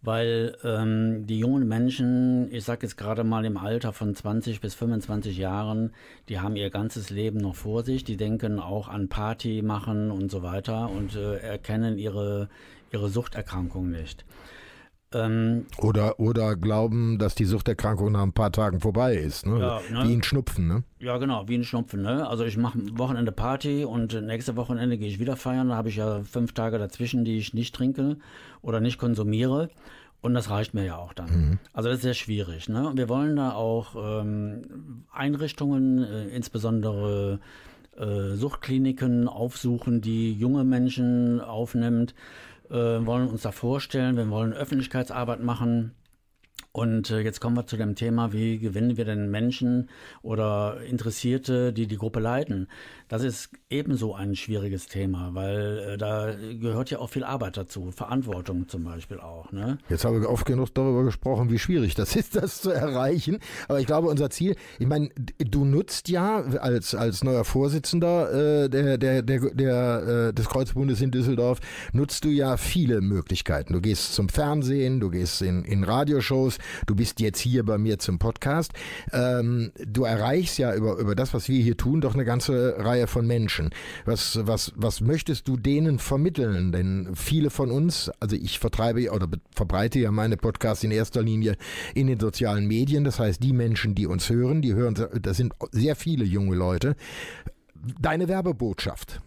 Weil 0.00 0.56
ähm, 0.62 1.26
die 1.26 1.38
jungen 1.38 1.66
Menschen, 1.66 2.52
ich 2.52 2.64
sage 2.64 2.86
jetzt 2.86 2.96
gerade 2.96 3.24
mal 3.24 3.44
im 3.44 3.56
Alter 3.56 3.92
von 3.92 4.14
20 4.14 4.60
bis 4.60 4.74
25 4.74 5.36
Jahren, 5.36 5.92
die 6.28 6.38
haben 6.38 6.56
ihr 6.56 6.70
ganzes 6.70 7.10
Leben 7.10 7.38
noch 7.38 7.56
vor 7.56 7.84
sich, 7.84 8.04
die 8.04 8.16
denken 8.16 8.60
auch 8.60 8.88
an 8.88 9.08
Party 9.08 9.62
machen 9.62 10.10
und 10.10 10.30
so 10.30 10.42
weiter 10.42 10.88
und 10.90 11.16
äh, 11.16 11.38
erkennen 11.38 11.98
ihre, 11.98 12.48
ihre 12.92 13.08
Suchterkrankung 13.08 13.90
nicht. 13.90 14.24
Ähm, 15.14 15.66
oder, 15.78 16.20
oder 16.20 16.54
glauben, 16.54 17.18
dass 17.18 17.34
die 17.34 17.46
Suchterkrankung 17.46 18.12
nach 18.12 18.22
ein 18.22 18.32
paar 18.32 18.52
Tagen 18.52 18.80
vorbei 18.80 19.14
ist. 19.14 19.46
Ne? 19.46 19.58
Ja, 19.58 19.80
ne? 19.90 20.08
Wie 20.08 20.12
ein 20.12 20.22
Schnupfen, 20.22 20.68
ne? 20.68 20.84
Ja, 20.98 21.16
genau, 21.16 21.48
wie 21.48 21.56
ein 21.56 21.64
Schnupfen. 21.64 22.02
Ne? 22.02 22.28
Also 22.28 22.44
ich 22.44 22.58
mache 22.58 22.78
Wochenende 22.98 23.32
Party 23.32 23.84
und 23.84 24.20
nächste 24.22 24.56
Wochenende 24.56 24.98
gehe 24.98 25.08
ich 25.08 25.18
wieder 25.18 25.36
feiern. 25.36 25.70
Da 25.70 25.76
habe 25.76 25.88
ich 25.88 25.96
ja 25.96 26.22
fünf 26.24 26.52
Tage 26.52 26.78
dazwischen, 26.78 27.24
die 27.24 27.38
ich 27.38 27.54
nicht 27.54 27.74
trinke 27.74 28.18
oder 28.60 28.80
nicht 28.80 28.98
konsumiere. 28.98 29.70
Und 30.20 30.34
das 30.34 30.50
reicht 30.50 30.74
mir 30.74 30.84
ja 30.84 30.96
auch 30.96 31.14
dann. 31.14 31.30
Mhm. 31.30 31.58
Also 31.72 31.88
das 31.88 31.98
ist 31.98 32.02
sehr 32.02 32.14
schwierig. 32.14 32.68
Ne? 32.68 32.92
Wir 32.94 33.08
wollen 33.08 33.36
da 33.36 33.52
auch 33.52 33.94
ähm, 33.96 35.04
Einrichtungen, 35.10 36.02
äh, 36.02 36.28
insbesondere 36.28 37.40
äh, 37.96 38.34
Suchtkliniken 38.34 39.26
aufsuchen, 39.26 40.00
die 40.02 40.32
junge 40.32 40.64
Menschen 40.64 41.40
aufnimmt 41.40 42.14
äh, 42.70 43.06
wollen 43.06 43.28
uns 43.28 43.42
da 43.42 43.52
vorstellen, 43.52 44.16
wir 44.16 44.28
wollen 44.30 44.52
Öffentlichkeitsarbeit 44.52 45.40
machen. 45.40 45.94
Und 46.78 47.10
äh, 47.10 47.18
jetzt 47.18 47.40
kommen 47.40 47.56
wir 47.56 47.66
zu 47.66 47.76
dem 47.76 47.96
Thema, 47.96 48.32
wie 48.32 48.60
gewinnen 48.60 48.96
wir 48.96 49.04
denn 49.04 49.32
Menschen 49.32 49.88
oder 50.22 50.76
Interessierte, 50.88 51.72
die 51.72 51.88
die 51.88 51.96
Gruppe 51.96 52.20
leiten? 52.20 52.68
Das 53.08 53.24
ist 53.24 53.50
ebenso 53.68 54.14
ein 54.14 54.36
schwieriges 54.36 54.86
Thema, 54.86 55.30
weil 55.32 55.78
äh, 55.78 55.98
da 55.98 56.32
gehört 56.60 56.90
ja 56.90 57.00
auch 57.00 57.10
viel 57.10 57.24
Arbeit 57.24 57.56
dazu, 57.56 57.90
Verantwortung 57.90 58.68
zum 58.68 58.84
Beispiel 58.84 59.18
auch. 59.18 59.50
Ne? 59.50 59.78
Jetzt 59.88 60.04
habe 60.04 60.20
ich 60.20 60.26
oft 60.26 60.46
genug 60.46 60.72
darüber 60.72 61.02
gesprochen, 61.02 61.50
wie 61.50 61.58
schwierig 61.58 61.96
das 61.96 62.14
ist, 62.14 62.36
das 62.40 62.60
zu 62.60 62.70
erreichen. 62.70 63.40
Aber 63.66 63.80
ich 63.80 63.86
glaube, 63.86 64.06
unser 64.06 64.30
Ziel, 64.30 64.54
ich 64.78 64.86
meine, 64.86 65.08
du 65.38 65.64
nutzt 65.64 66.08
ja 66.08 66.42
als, 66.60 66.94
als 66.94 67.24
neuer 67.24 67.44
Vorsitzender 67.44 68.64
äh, 68.64 68.68
der, 68.68 68.98
der, 68.98 69.22
der, 69.22 69.40
der, 69.50 70.28
äh, 70.28 70.32
des 70.32 70.48
Kreuzbundes 70.48 71.00
in 71.00 71.10
Düsseldorf, 71.10 71.58
nutzt 71.92 72.24
du 72.24 72.28
ja 72.28 72.56
viele 72.56 73.00
Möglichkeiten. 73.00 73.72
Du 73.72 73.80
gehst 73.80 74.14
zum 74.14 74.28
Fernsehen, 74.28 75.00
du 75.00 75.10
gehst 75.10 75.42
in, 75.42 75.64
in 75.64 75.82
Radioshows, 75.82 76.58
du 76.86 76.94
bist 76.94 77.20
jetzt 77.20 77.38
hier 77.40 77.64
bei 77.64 77.78
mir 77.78 77.98
zum 77.98 78.18
Podcast. 78.18 78.72
Ähm, 79.12 79.72
du 79.84 80.04
erreichst 80.04 80.58
ja 80.58 80.74
über, 80.74 80.96
über 80.96 81.14
das, 81.14 81.34
was 81.34 81.48
wir 81.48 81.62
hier 81.62 81.76
tun, 81.76 82.00
doch 82.00 82.14
eine 82.14 82.24
ganze 82.24 82.76
Reihe 82.78 83.06
von 83.06 83.26
Menschen. 83.26 83.70
Was, 84.04 84.38
was, 84.42 84.72
was 84.76 85.00
möchtest 85.00 85.48
du 85.48 85.56
denen 85.56 85.98
vermitteln? 85.98 86.72
Denn 86.72 87.10
viele 87.14 87.50
von 87.50 87.70
uns, 87.70 88.10
also 88.20 88.36
ich 88.36 88.58
vertreibe 88.58 89.10
oder 89.10 89.28
verbreite 89.54 89.98
ja 89.98 90.10
meine 90.10 90.36
Podcasts 90.36 90.84
in 90.84 90.90
erster 90.90 91.22
Linie 91.22 91.56
in 91.94 92.06
den 92.06 92.20
sozialen 92.20 92.66
Medien. 92.66 93.04
Das 93.04 93.18
heißt, 93.18 93.42
die 93.42 93.52
Menschen, 93.52 93.94
die 93.94 94.06
uns 94.06 94.28
hören, 94.30 94.62
die 94.62 94.74
hören, 94.74 94.94
das 95.20 95.36
sind 95.36 95.54
sehr 95.72 95.96
viele 95.96 96.24
junge 96.24 96.56
Leute. 96.56 96.96
Deine 98.00 98.28
Werbebotschaft. 98.28 99.20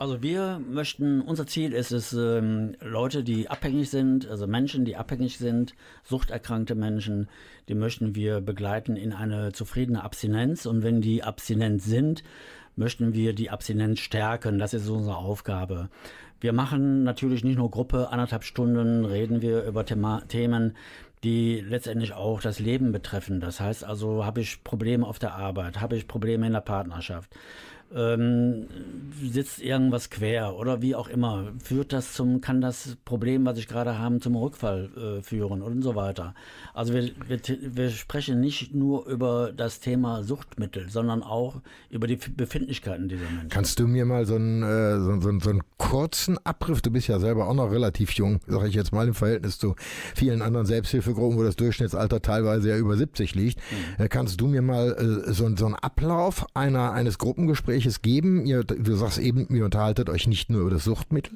Also 0.00 0.22
wir 0.22 0.62
möchten, 0.66 1.20
unser 1.20 1.46
Ziel 1.46 1.74
ist 1.74 1.92
es, 1.92 2.14
ähm, 2.14 2.74
Leute, 2.80 3.22
die 3.22 3.50
abhängig 3.50 3.90
sind, 3.90 4.26
also 4.26 4.46
Menschen, 4.46 4.86
die 4.86 4.96
abhängig 4.96 5.36
sind, 5.36 5.74
suchterkrankte 6.04 6.74
Menschen, 6.74 7.28
die 7.68 7.74
möchten 7.74 8.14
wir 8.14 8.40
begleiten 8.40 8.96
in 8.96 9.12
eine 9.12 9.52
zufriedene 9.52 10.02
Abstinenz. 10.02 10.64
Und 10.64 10.82
wenn 10.82 11.02
die 11.02 11.22
abstinent 11.22 11.82
sind, 11.82 12.24
möchten 12.76 13.12
wir 13.12 13.34
die 13.34 13.50
Abstinenz 13.50 14.00
stärken. 14.00 14.58
Das 14.58 14.72
ist 14.72 14.88
unsere 14.88 15.18
Aufgabe. 15.18 15.90
Wir 16.40 16.54
machen 16.54 17.02
natürlich 17.02 17.44
nicht 17.44 17.58
nur 17.58 17.70
Gruppe, 17.70 18.08
anderthalb 18.08 18.44
Stunden 18.44 19.04
reden 19.04 19.42
wir 19.42 19.64
über 19.64 19.84
Thema, 19.84 20.22
Themen, 20.28 20.78
die 21.24 21.60
letztendlich 21.60 22.14
auch 22.14 22.40
das 22.40 22.58
Leben 22.58 22.92
betreffen. 22.92 23.40
Das 23.40 23.60
heißt 23.60 23.84
also, 23.84 24.24
habe 24.24 24.40
ich 24.40 24.64
Probleme 24.64 25.06
auf 25.06 25.18
der 25.18 25.34
Arbeit, 25.34 25.78
habe 25.78 25.98
ich 25.98 26.08
Probleme 26.08 26.46
in 26.46 26.54
der 26.54 26.62
Partnerschaft, 26.62 27.30
ähm, 27.94 28.66
sitzt 29.20 29.60
irgendwas 29.60 30.10
quer 30.10 30.54
oder 30.56 30.80
wie 30.82 30.94
auch 30.94 31.08
immer, 31.08 31.52
führt 31.62 31.92
das 31.92 32.12
zum, 32.12 32.40
kann 32.40 32.60
das 32.60 32.96
Problem, 33.04 33.44
was 33.44 33.58
ich 33.58 33.66
gerade 33.66 33.98
habe, 33.98 34.20
zum 34.20 34.36
Rückfall 34.36 34.90
äh, 34.96 35.22
führen 35.22 35.60
und 35.62 35.82
so 35.82 35.94
weiter. 35.96 36.34
Also 36.72 36.94
wir, 36.94 37.10
wir, 37.26 37.40
wir 37.60 37.90
sprechen 37.90 38.40
nicht 38.40 38.74
nur 38.74 39.06
über 39.06 39.52
das 39.52 39.80
Thema 39.80 40.22
Suchtmittel, 40.22 40.88
sondern 40.88 41.22
auch 41.22 41.60
über 41.90 42.06
die 42.06 42.16
Befindlichkeiten 42.16 43.08
dieser 43.08 43.28
Menschen. 43.28 43.48
Kannst 43.48 43.80
du 43.80 43.88
mir 43.88 44.04
mal 44.04 44.24
so 44.24 44.36
einen, 44.36 44.62
äh, 44.62 44.98
so, 45.00 45.20
so, 45.20 45.40
so 45.40 45.50
einen 45.50 45.62
kurzen 45.76 46.38
Abriff, 46.44 46.82
du 46.82 46.90
bist 46.90 47.08
ja 47.08 47.18
selber 47.18 47.48
auch 47.48 47.54
noch 47.54 47.72
relativ 47.72 48.12
jung, 48.12 48.40
sage 48.46 48.68
ich 48.68 48.74
jetzt 48.74 48.92
mal 48.92 49.08
im 49.08 49.14
Verhältnis 49.14 49.58
zu 49.58 49.74
vielen 50.14 50.42
anderen 50.42 50.66
Selbsthilfegruppen, 50.66 51.38
wo 51.38 51.42
das 51.42 51.56
Durchschnittsalter 51.56 52.22
teilweise 52.22 52.70
ja 52.70 52.76
über 52.76 52.96
70 52.96 53.34
liegt, 53.34 53.58
mhm. 53.98 54.04
äh, 54.04 54.08
kannst 54.08 54.40
du 54.40 54.46
mir 54.46 54.62
mal 54.62 54.92
äh, 54.92 55.32
so, 55.32 55.54
so 55.56 55.66
einen 55.66 55.74
Ablauf 55.74 56.46
einer, 56.54 56.92
eines 56.92 57.18
Gruppengesprächs 57.18 57.79
welches 57.80 58.02
geben. 58.02 58.44
Ihr, 58.44 58.62
du 58.62 58.94
sagst 58.94 59.18
eben, 59.18 59.46
ihr 59.48 59.64
unterhaltet 59.64 60.10
euch 60.10 60.26
nicht 60.26 60.50
nur 60.50 60.60
über 60.60 60.70
das 60.70 60.84
Suchtmittel, 60.84 61.32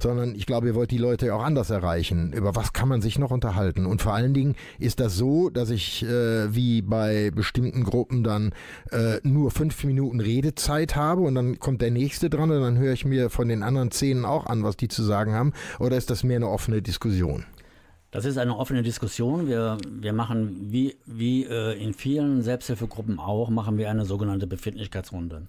sondern 0.00 0.34
ich 0.34 0.44
glaube, 0.44 0.66
ihr 0.66 0.74
wollt 0.74 0.90
die 0.90 0.98
Leute 0.98 1.32
auch 1.32 1.44
anders 1.44 1.70
erreichen. 1.70 2.32
Über 2.32 2.56
was 2.56 2.72
kann 2.72 2.88
man 2.88 3.00
sich 3.00 3.20
noch 3.20 3.30
unterhalten? 3.30 3.86
Und 3.86 4.02
vor 4.02 4.12
allen 4.12 4.34
Dingen 4.34 4.56
ist 4.80 4.98
das 4.98 5.14
so, 5.14 5.48
dass 5.48 5.70
ich 5.70 6.04
äh, 6.04 6.52
wie 6.52 6.82
bei 6.82 7.30
bestimmten 7.30 7.84
Gruppen 7.84 8.24
dann 8.24 8.52
äh, 8.90 9.20
nur 9.22 9.52
fünf 9.52 9.84
Minuten 9.84 10.18
Redezeit 10.18 10.96
habe 10.96 11.22
und 11.22 11.36
dann 11.36 11.60
kommt 11.60 11.82
der 11.82 11.92
nächste 11.92 12.30
dran 12.30 12.50
und 12.50 12.60
dann 12.60 12.78
höre 12.78 12.92
ich 12.92 13.04
mir 13.04 13.30
von 13.30 13.48
den 13.48 13.62
anderen 13.62 13.92
zehn 13.92 14.24
auch 14.24 14.46
an, 14.46 14.64
was 14.64 14.76
die 14.76 14.88
zu 14.88 15.04
sagen 15.04 15.34
haben. 15.34 15.52
Oder 15.78 15.96
ist 15.96 16.10
das 16.10 16.24
mehr 16.24 16.36
eine 16.36 16.48
offene 16.48 16.82
Diskussion? 16.82 17.44
Das 18.16 18.24
ist 18.24 18.38
eine 18.38 18.56
offene 18.56 18.82
Diskussion. 18.82 19.46
Wir, 19.46 19.76
wir 19.90 20.14
machen, 20.14 20.72
wie, 20.72 20.96
wie 21.04 21.44
äh, 21.44 21.78
in 21.78 21.92
vielen 21.92 22.40
Selbsthilfegruppen 22.40 23.18
auch, 23.18 23.50
machen 23.50 23.76
wir 23.76 23.90
eine 23.90 24.06
sogenannte 24.06 24.46
Befindlichkeitsrunde. 24.46 25.48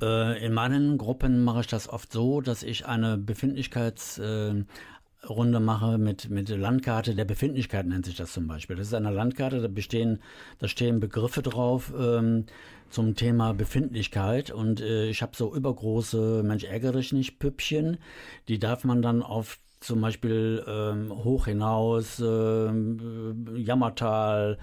Äh, 0.00 0.46
in 0.46 0.52
meinen 0.52 0.96
Gruppen 0.96 1.42
mache 1.42 1.62
ich 1.62 1.66
das 1.66 1.88
oft 1.88 2.12
so, 2.12 2.40
dass 2.40 2.62
ich 2.62 2.86
eine 2.86 3.18
Befindlichkeitsrunde 3.18 4.64
äh, 5.28 5.60
mache 5.60 5.98
mit, 5.98 6.30
mit 6.30 6.50
Landkarte 6.50 7.16
der 7.16 7.24
Befindlichkeit, 7.24 7.84
nennt 7.84 8.06
sich 8.06 8.14
das 8.14 8.32
zum 8.32 8.46
Beispiel. 8.46 8.76
Das 8.76 8.86
ist 8.86 8.94
eine 8.94 9.10
Landkarte, 9.10 9.60
da, 9.60 9.66
bestehen, 9.66 10.20
da 10.60 10.68
stehen 10.68 11.00
Begriffe 11.00 11.42
drauf 11.42 11.92
ähm, 11.98 12.46
zum 12.90 13.16
Thema 13.16 13.54
Befindlichkeit 13.54 14.52
und 14.52 14.80
äh, 14.80 15.08
ich 15.08 15.20
habe 15.20 15.34
so 15.34 15.52
übergroße, 15.52 16.44
Mensch 16.44 16.62
ärgere 16.62 16.92
dich 16.92 17.12
nicht, 17.12 17.40
Püppchen, 17.40 17.98
die 18.46 18.60
darf 18.60 18.84
man 18.84 19.02
dann 19.02 19.20
auf 19.20 19.58
zum 19.82 20.00
Beispiel 20.00 20.64
ähm, 20.66 21.12
hoch 21.24 21.46
hinaus, 21.46 22.20
ähm, 22.20 23.46
Jammertal 23.56 24.58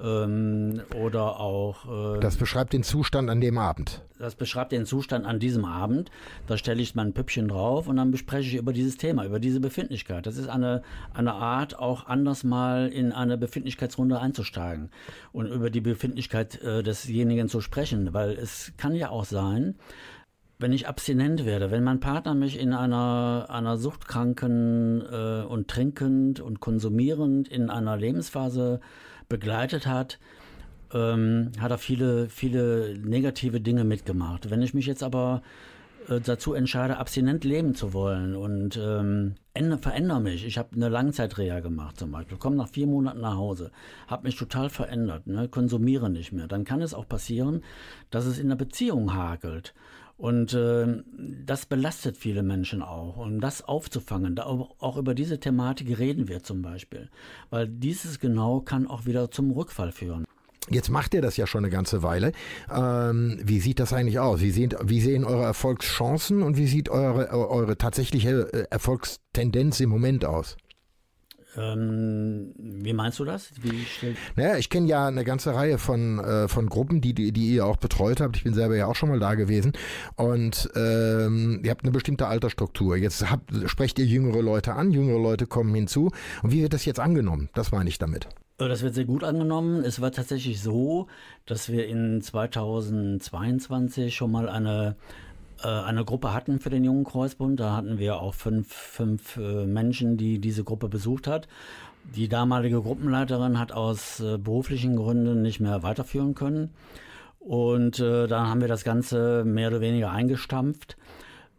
ähm, 0.00 0.82
oder 0.94 1.40
auch. 1.40 2.16
Äh, 2.16 2.20
das 2.20 2.36
beschreibt 2.36 2.72
den 2.72 2.82
Zustand 2.82 3.30
an 3.30 3.40
dem 3.40 3.58
Abend. 3.58 4.02
Das 4.18 4.34
beschreibt 4.36 4.72
den 4.72 4.86
Zustand 4.86 5.26
an 5.26 5.40
diesem 5.40 5.64
Abend. 5.64 6.10
Da 6.46 6.56
stelle 6.56 6.80
ich 6.80 6.94
mein 6.94 7.12
Püppchen 7.12 7.48
drauf 7.48 7.88
und 7.88 7.96
dann 7.96 8.10
bespreche 8.10 8.48
ich 8.48 8.54
über 8.54 8.72
dieses 8.72 8.96
Thema, 8.96 9.24
über 9.24 9.40
diese 9.40 9.60
Befindlichkeit. 9.60 10.26
Das 10.26 10.36
ist 10.36 10.48
eine, 10.48 10.82
eine 11.12 11.34
Art, 11.34 11.78
auch 11.78 12.06
anders 12.06 12.44
mal 12.44 12.88
in 12.88 13.12
eine 13.12 13.36
Befindlichkeitsrunde 13.36 14.20
einzusteigen 14.20 14.90
und 15.32 15.46
über 15.46 15.70
die 15.70 15.80
Befindlichkeit 15.80 16.60
äh, 16.62 16.82
desjenigen 16.82 17.48
zu 17.48 17.60
sprechen, 17.60 18.14
weil 18.14 18.30
es 18.30 18.72
kann 18.76 18.94
ja 18.94 19.10
auch 19.10 19.24
sein, 19.24 19.74
wenn 20.62 20.72
ich 20.72 20.88
abstinent 20.88 21.44
werde, 21.44 21.70
wenn 21.70 21.82
mein 21.82 22.00
Partner 22.00 22.34
mich 22.34 22.58
in 22.58 22.72
einer, 22.72 23.46
einer 23.50 23.76
suchtkranken 23.76 25.02
äh, 25.02 25.42
und 25.44 25.68
trinkend 25.68 26.40
und 26.40 26.60
konsumierend 26.60 27.48
in 27.48 27.68
einer 27.68 27.96
Lebensphase 27.96 28.80
begleitet 29.28 29.86
hat, 29.86 30.18
ähm, 30.94 31.52
hat 31.58 31.70
er 31.70 31.78
viele, 31.78 32.28
viele 32.28 32.96
negative 32.98 33.60
Dinge 33.60 33.84
mitgemacht. 33.84 34.50
Wenn 34.50 34.62
ich 34.62 34.72
mich 34.72 34.86
jetzt 34.86 35.02
aber 35.02 35.42
äh, 36.08 36.20
dazu 36.20 36.54
entscheide, 36.54 36.98
abstinent 36.98 37.44
leben 37.44 37.74
zu 37.74 37.92
wollen 37.92 38.34
und 38.36 38.76
ähm, 38.76 39.34
verändere 39.80 40.20
mich. 40.20 40.46
Ich 40.46 40.58
habe 40.58 40.70
eine 40.74 40.88
Langzeitreha 40.88 41.60
gemacht 41.60 41.98
zum 41.98 42.10
Beispiel, 42.12 42.38
komme 42.38 42.56
nach 42.56 42.68
vier 42.68 42.86
Monaten 42.86 43.20
nach 43.20 43.36
Hause, 43.36 43.70
habe 44.06 44.24
mich 44.24 44.36
total 44.36 44.70
verändert, 44.70 45.26
ne, 45.26 45.48
konsumiere 45.48 46.10
nicht 46.10 46.32
mehr. 46.32 46.46
Dann 46.46 46.64
kann 46.64 46.82
es 46.82 46.94
auch 46.94 47.08
passieren, 47.08 47.62
dass 48.10 48.26
es 48.26 48.38
in 48.38 48.48
der 48.48 48.56
Beziehung 48.56 49.14
hakelt. 49.14 49.74
Und 50.16 50.54
äh, 50.54 51.02
das 51.44 51.66
belastet 51.66 52.16
viele 52.16 52.42
Menschen 52.42 52.82
auch. 52.82 53.16
Um 53.16 53.40
das 53.40 53.62
aufzufangen, 53.62 54.36
da 54.36 54.44
auch, 54.44 54.96
über 54.96 55.14
diese 55.14 55.40
Thematik 55.40 55.98
reden 55.98 56.28
wir 56.28 56.42
zum 56.42 56.62
Beispiel. 56.62 57.08
Weil 57.50 57.66
dieses 57.68 58.20
genau 58.20 58.60
kann 58.60 58.86
auch 58.86 59.06
wieder 59.06 59.30
zum 59.30 59.50
Rückfall 59.50 59.90
führen. 59.92 60.24
Jetzt 60.70 60.90
macht 60.90 61.12
ihr 61.12 61.22
das 61.22 61.36
ja 61.36 61.46
schon 61.46 61.64
eine 61.64 61.72
ganze 61.72 62.02
Weile. 62.04 62.32
Ähm, 62.72 63.40
wie 63.42 63.58
sieht 63.58 63.80
das 63.80 63.92
eigentlich 63.92 64.20
aus? 64.20 64.40
Wie 64.40 64.52
sehen, 64.52 64.74
wie 64.84 65.00
sehen 65.00 65.24
eure 65.24 65.42
Erfolgschancen 65.42 66.42
und 66.42 66.56
wie 66.56 66.68
sieht 66.68 66.88
eure, 66.88 67.30
eure 67.30 67.76
tatsächliche 67.76 68.52
äh, 68.52 68.66
Erfolgstendenz 68.70 69.80
im 69.80 69.90
Moment 69.90 70.24
aus? 70.24 70.56
Ähm, 71.56 72.52
wie 72.56 72.92
meinst 72.92 73.18
du 73.18 73.24
das? 73.24 73.50
naja, 74.36 74.56
ich 74.56 74.70
kenne 74.70 74.86
ja 74.86 75.06
eine 75.06 75.24
ganze 75.24 75.54
Reihe 75.54 75.78
von, 75.78 76.18
äh, 76.18 76.48
von 76.48 76.68
Gruppen, 76.68 77.00
die, 77.00 77.12
die, 77.12 77.32
die, 77.32 77.54
ihr 77.54 77.66
auch 77.66 77.76
betreut 77.76 78.20
habt. 78.20 78.36
Ich 78.36 78.44
bin 78.44 78.54
selber 78.54 78.76
ja 78.76 78.86
auch 78.86 78.94
schon 78.94 79.10
mal 79.10 79.18
da 79.18 79.34
gewesen. 79.34 79.72
Und 80.16 80.70
ähm, 80.74 81.60
ihr 81.62 81.70
habt 81.70 81.84
eine 81.84 81.92
bestimmte 81.92 82.26
Altersstruktur. 82.26 82.96
Jetzt 82.96 83.30
habt, 83.30 83.50
sprecht 83.66 83.98
ihr 83.98 84.06
jüngere 84.06 84.42
Leute 84.42 84.74
an, 84.74 84.90
jüngere 84.92 85.18
Leute 85.18 85.46
kommen 85.46 85.74
hinzu. 85.74 86.10
Und 86.42 86.52
wie 86.52 86.62
wird 86.62 86.72
das 86.72 86.84
jetzt 86.84 87.00
angenommen? 87.00 87.50
Das 87.54 87.70
meine 87.70 87.88
ich 87.90 87.98
damit. 87.98 88.28
Äh, 88.58 88.68
das 88.68 88.82
wird 88.82 88.94
sehr 88.94 89.04
gut 89.04 89.22
angenommen. 89.24 89.84
Es 89.84 90.00
war 90.00 90.12
tatsächlich 90.12 90.60
so, 90.62 91.08
dass 91.44 91.70
wir 91.70 91.86
in 91.86 92.22
2022 92.22 94.14
schon 94.14 94.30
mal 94.30 94.48
eine 94.48 94.96
eine 95.68 96.04
Gruppe 96.04 96.32
hatten 96.32 96.58
für 96.58 96.70
den 96.70 96.84
Jungen 96.84 97.04
Kreuzbund. 97.04 97.58
Da 97.60 97.76
hatten 97.76 97.98
wir 97.98 98.20
auch 98.20 98.34
fünf, 98.34 98.72
fünf 98.72 99.36
äh, 99.36 99.66
Menschen, 99.66 100.16
die 100.16 100.38
diese 100.38 100.64
Gruppe 100.64 100.88
besucht 100.88 101.26
hat. 101.26 101.48
Die 102.16 102.28
damalige 102.28 102.80
Gruppenleiterin 102.80 103.58
hat 103.58 103.72
aus 103.72 104.20
äh, 104.20 104.38
beruflichen 104.38 104.96
Gründen 104.96 105.42
nicht 105.42 105.60
mehr 105.60 105.82
weiterführen 105.82 106.34
können. 106.34 106.70
Und 107.38 107.98
äh, 107.98 108.26
dann 108.26 108.48
haben 108.48 108.60
wir 108.60 108.68
das 108.68 108.84
Ganze 108.84 109.44
mehr 109.44 109.68
oder 109.68 109.80
weniger 109.80 110.10
eingestampft. 110.10 110.96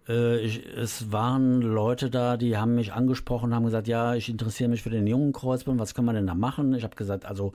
Äh, 0.07 0.39
ich, 0.39 0.65
es 0.65 1.11
waren 1.11 1.61
Leute 1.61 2.09
da, 2.09 2.37
die 2.37 2.57
haben 2.57 2.75
mich 2.75 2.93
angesprochen, 2.93 3.53
haben 3.53 3.65
gesagt, 3.65 3.87
ja, 3.87 4.15
ich 4.15 4.29
interessiere 4.29 4.69
mich 4.69 4.83
für 4.83 4.89
den 4.89 5.07
jungen 5.07 5.33
Kreuzbund, 5.33 5.79
was 5.79 5.93
können 5.93 6.07
wir 6.07 6.13
denn 6.13 6.27
da 6.27 6.35
machen? 6.35 6.73
Ich 6.73 6.83
habe 6.83 6.95
gesagt, 6.95 7.25
also 7.25 7.53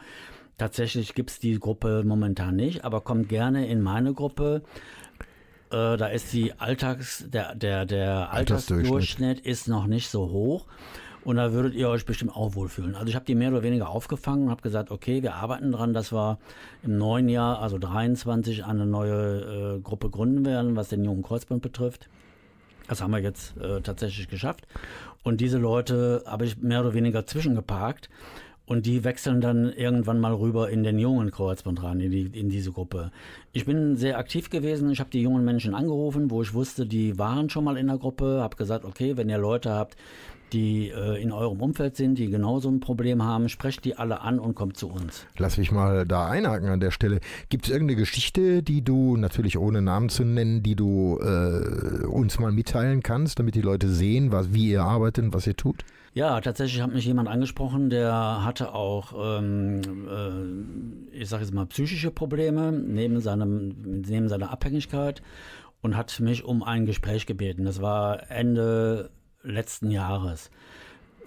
tatsächlich 0.57 1.15
gibt 1.15 1.31
es 1.31 1.39
die 1.39 1.59
Gruppe 1.59 2.03
momentan 2.05 2.57
nicht, 2.57 2.85
aber 2.85 3.01
kommt 3.01 3.29
gerne 3.29 3.67
in 3.67 3.81
meine 3.81 4.13
Gruppe. 4.13 4.63
Äh, 5.71 5.97
da 5.97 6.07
ist 6.07 6.33
die 6.33 6.53
Alltags, 6.59 7.25
der, 7.29 7.55
der, 7.55 7.85
der 7.85 8.33
Altersdurchschnitt 8.33 9.41
ist 9.41 9.69
noch 9.69 9.87
nicht 9.87 10.09
so 10.09 10.31
hoch. 10.31 10.67
Und 11.25 11.37
da 11.37 11.53
würdet 11.53 11.75
ihr 11.75 11.89
euch 11.89 12.07
bestimmt 12.07 12.35
auch 12.35 12.55
wohlfühlen. 12.55 12.95
Also 12.95 13.09
ich 13.09 13.15
habe 13.15 13.27
die 13.27 13.35
mehr 13.35 13.51
oder 13.51 13.63
weniger 13.63 13.91
aufgefangen 13.91 14.45
und 14.45 14.51
habe 14.51 14.63
gesagt, 14.63 14.91
okay, 14.91 15.23
wir 15.23 15.35
arbeiten 15.35 15.73
daran, 15.73 15.93
dass 15.93 16.13
wir 16.13 16.39
im 16.83 16.97
neuen 16.97 17.29
Jahr, 17.29 17.61
also 17.61 17.77
23, 17.77 18.65
eine 18.65 18.87
neue 18.87 19.77
äh, 19.77 19.81
Gruppe 19.81 20.09
gründen 20.09 20.47
werden, 20.47 20.77
was 20.77 20.89
den 20.89 21.05
Jungen 21.05 21.23
Kreuzbund 21.23 21.61
betrifft. 21.61 22.09
Das 22.87 23.03
haben 23.03 23.11
wir 23.11 23.19
jetzt 23.19 23.57
äh, 23.59 23.83
tatsächlich 23.83 24.29
geschafft. 24.29 24.67
Und 25.23 25.43
diese 25.43 25.59
Leute 25.59 26.23
habe 26.25 26.47
ich 26.47 26.57
mehr 26.59 26.81
oder 26.81 26.95
weniger 26.95 27.27
zwischengeparkt. 27.27 28.09
Und 28.69 28.85
die 28.85 29.03
wechseln 29.03 29.41
dann 29.41 29.73
irgendwann 29.73 30.21
mal 30.21 30.35
rüber 30.35 30.69
in 30.69 30.83
den 30.83 30.99
jungen 30.99 31.31
Kreuzband 31.31 31.83
rein, 31.83 32.01
in, 32.01 32.11
die, 32.11 32.27
in 32.39 32.51
diese 32.51 32.71
Gruppe. 32.71 33.13
Ich 33.53 33.65
bin 33.65 33.97
sehr 33.97 34.19
aktiv 34.19 34.51
gewesen. 34.51 34.91
Ich 34.91 35.01
habe 35.01 35.09
die 35.09 35.23
jungen 35.23 35.43
Menschen 35.43 35.75
angerufen, 35.75 36.31
wo 36.31 36.43
ich 36.43 36.53
wusste, 36.53 36.85
die 36.85 37.19
waren 37.19 37.49
schon 37.49 37.65
mal 37.65 37.79
in 37.79 37.87
der 37.87 37.97
Gruppe. 37.97 38.41
Habe 38.43 38.57
gesagt, 38.57 38.85
okay, 38.85 39.17
wenn 39.17 39.31
ihr 39.31 39.39
Leute 39.39 39.71
habt, 39.71 39.97
die 40.53 40.89
äh, 40.91 41.21
in 41.23 41.33
eurem 41.33 41.63
Umfeld 41.63 41.97
sind, 41.97 42.19
die 42.19 42.29
genauso 42.29 42.69
ein 42.69 42.81
Problem 42.81 43.23
haben, 43.23 43.49
sprecht 43.49 43.87
die 43.87 43.97
alle 43.97 44.21
an 44.21 44.39
und 44.39 44.55
kommt 44.55 44.77
zu 44.77 44.89
uns. 44.89 45.27
Lass 45.39 45.57
mich 45.57 45.73
mal 45.73 46.07
da 46.07 46.29
einhaken 46.29 46.69
an 46.69 46.81
der 46.81 46.91
Stelle. 46.91 47.21
Gibt 47.49 47.67
es 47.67 47.71
irgendeine 47.71 47.99
Geschichte, 47.99 48.63
die 48.63 48.83
du, 48.83 49.17
natürlich 49.17 49.57
ohne 49.57 49.81
Namen 49.81 50.11
zu 50.11 50.25
nennen, 50.25 50.63
die 50.63 50.77
du 50.77 51.19
äh, 51.23 52.05
uns 52.05 52.39
mal 52.39 52.53
mitteilen 52.53 53.03
kannst, 53.03 53.39
damit 53.39 53.55
die 53.55 53.63
Leute 53.63 53.89
sehen, 53.89 54.31
was, 54.31 54.53
wie 54.53 54.71
ihr 54.71 54.83
arbeitet 54.83 55.25
und 55.25 55.33
was 55.35 55.47
ihr 55.47 55.57
tut? 55.57 55.85
Ja, 56.19 56.41
tatsächlich 56.41 56.83
hat 56.83 56.93
mich 56.93 57.05
jemand 57.05 57.29
angesprochen, 57.29 57.91
der 57.91 58.43
hatte 58.45 58.75
auch, 58.75 59.39
ähm, 59.39 59.83
äh, 61.13 61.17
ich 61.17 61.29
sage 61.29 61.45
jetzt 61.45 61.55
mal, 61.55 61.65
psychische 61.67 62.11
Probleme 62.11 62.73
neben, 62.73 63.21
seinem, 63.21 64.03
neben 64.05 64.29
seiner 64.29 64.51
Abhängigkeit 64.51 65.23
und 65.81 65.97
hat 65.97 66.19
mich 66.19 66.43
um 66.43 66.65
ein 66.65 66.87
Gespräch 66.87 67.25
gebeten. 67.27 67.67
Das 67.67 67.81
war 67.81 68.33
Ende 68.33 69.11
letzten 69.45 69.93
Jahres. 69.93 70.51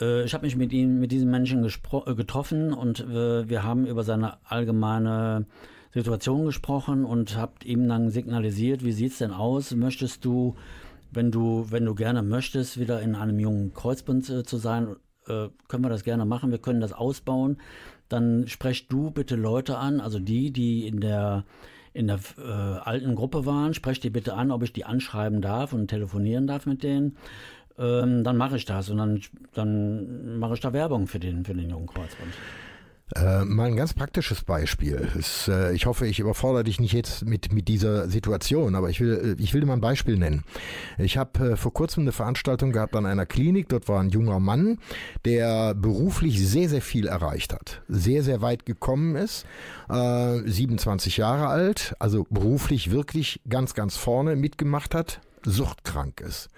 Äh, 0.01 0.25
ich 0.25 0.33
habe 0.33 0.45
mich 0.45 0.57
mit 0.57 0.74
ihm, 0.74 1.00
mit 1.00 1.13
diesem 1.13 1.31
Menschen 1.31 1.63
äh, 1.63 2.13
getroffen 2.13 2.74
und 2.74 3.00
äh, 3.00 3.48
wir 3.48 3.63
haben 3.63 3.88
über 3.88 4.03
seine 4.03 4.39
allgemeine 4.43 5.45
Situation 5.93 6.43
gesprochen 6.43 7.05
und 7.05 7.38
habt 7.38 7.63
ihm 7.63 7.88
dann 7.88 8.10
signalisiert, 8.10 8.83
wie 8.83 8.91
sieht 8.91 9.13
es 9.13 9.19
denn 9.19 9.31
aus? 9.31 9.74
Möchtest 9.74 10.25
du 10.25 10.57
wenn 11.12 11.32
du, 11.32 11.68
wenn 11.70 11.86
du 11.86 11.96
gerne 11.96 12.24
möchtest, 12.24 12.80
wieder 12.80 13.01
in 13.01 13.15
einem 13.15 13.39
jungen 13.39 13.74
Kreuzbund 13.74 14.30
äh, 14.30 14.44
zu 14.44 14.58
sein, 14.58 14.96
äh, 15.27 15.50
können 15.68 15.84
wir 15.84 15.89
das 15.89 16.03
gerne 16.03 16.25
machen. 16.25 16.51
Wir 16.51 16.58
können 16.58 16.82
das 16.82 16.94
ausbauen. 16.94 17.58
Dann 18.10 18.48
sprech 18.48 18.88
du 18.88 19.12
bitte 19.12 19.36
Leute 19.36 19.77
an, 19.77 20.01
also 20.01 20.20
die, 20.20 20.51
die 20.51 20.88
in 20.88 21.00
der 21.00 21.46
in 21.94 22.08
der 22.08 22.20
äh, 22.38 22.41
alten 22.41 23.15
Gruppe 23.15 23.46
waren, 23.46 23.74
sprech 23.74 24.00
die 24.00 24.10
bitte 24.10 24.34
an, 24.36 24.51
ob 24.51 24.63
ich 24.63 24.72
die 24.72 24.86
anschreiben 24.86 25.41
darf 25.41 25.74
und 25.74 25.89
telefonieren 25.89 26.48
darf 26.48 26.65
mit 26.65 26.84
denen. 26.84 27.17
Ähm, 27.78 28.24
dann 28.24 28.38
mache 28.38 28.56
ich 28.56 28.63
das 28.63 28.89
und 28.89 28.97
dann, 28.97 29.21
dann 29.54 30.39
mache 30.39 30.54
ich 30.54 30.62
da 30.62 30.71
Werbung 30.71 31.08
für 31.08 31.19
den, 31.19 31.43
für 31.43 31.54
den 31.54 31.69
jungen 31.69 31.88
Kreuzbund. 31.88 32.32
Äh, 33.15 33.43
mal 33.45 33.67
ein 33.67 33.76
ganz 33.76 33.93
praktisches 33.93 34.43
Beispiel. 34.43 35.10
Es, 35.17 35.47
äh, 35.47 35.74
ich 35.74 35.86
hoffe, 35.86 36.08
ich 36.08 36.19
überfordere 36.19 36.63
dich 36.63 36.80
nicht 36.80 36.93
jetzt 36.93 37.26
mit, 37.26 37.52
mit 37.52 37.67
dieser 37.67 38.08
Situation, 38.10 38.76
aber 38.76 38.89
ich 38.89 39.02
will, 39.02 39.36
äh, 39.38 39.41
ich 39.41 39.54
will 39.54 39.62
dir 39.62 39.67
mal 39.67 39.74
ein 39.74 39.82
Beispiel 39.82 40.17
nennen. 40.17 40.43
Ich 40.97 41.17
habe 41.17 41.52
äh, 41.52 41.58
vor 41.58 41.74
kurzem 41.74 42.04
eine 42.04 42.13
Veranstaltung 42.13 42.71
gehabt 42.71 42.95
an 42.95 43.06
einer 43.06 43.26
Klinik. 43.26 43.67
Dort 43.69 43.89
war 43.89 44.00
ein 44.00 44.10
junger 44.10 44.39
Mann, 44.39 44.78
der 45.26 45.76
beruflich 45.76 46.45
sehr, 46.47 46.69
sehr 46.69 46.82
viel 46.82 47.08
erreicht 47.08 47.54
hat. 47.54 47.82
Sehr, 47.89 48.24
sehr 48.24 48.41
weit 48.41 48.65
gekommen 48.65 49.15
ist. 49.15 49.45
27 49.89 51.17
äh, 51.17 51.21
Jahre 51.21 51.47
alt, 51.47 51.95
also 52.00 52.26
beruflich 52.30 52.91
wirklich 52.91 53.41
ganz, 53.50 53.74
ganz 53.74 53.97
vorne 53.97 54.36
mitgemacht 54.38 54.95
hat 54.95 55.19
suchtkrank 55.45 56.21
ist. 56.21 56.49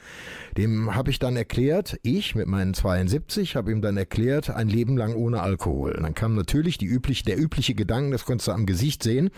Dem 0.58 0.96
habe 0.96 1.10
ich 1.10 1.20
dann 1.20 1.36
erklärt, 1.36 1.98
ich 2.04 2.36
mit 2.36 2.48
meinen 2.48 2.74
72 2.74 3.56
habe 3.56 3.72
ihm 3.72 3.82
dann 3.82 3.98
erklärt, 3.98 4.50
ein 4.50 4.68
Leben 4.68 4.98
lang 4.98 5.16
ohne 5.16 5.42
Alkohol. 5.42 5.94
Und 5.94 6.04
dann 6.04 6.14
kam 6.14 6.36
natürlich 6.36 6.78
die 6.78 6.86
üblich, 6.86 7.24
der 7.24 7.40
übliche 7.40 7.76
Gedanke, 7.76 8.12
das 8.12 8.26
konntest 8.26 8.48
du 8.48 8.52
am 8.52 8.66
Gesicht 8.66 9.04
sehen. 9.04 9.30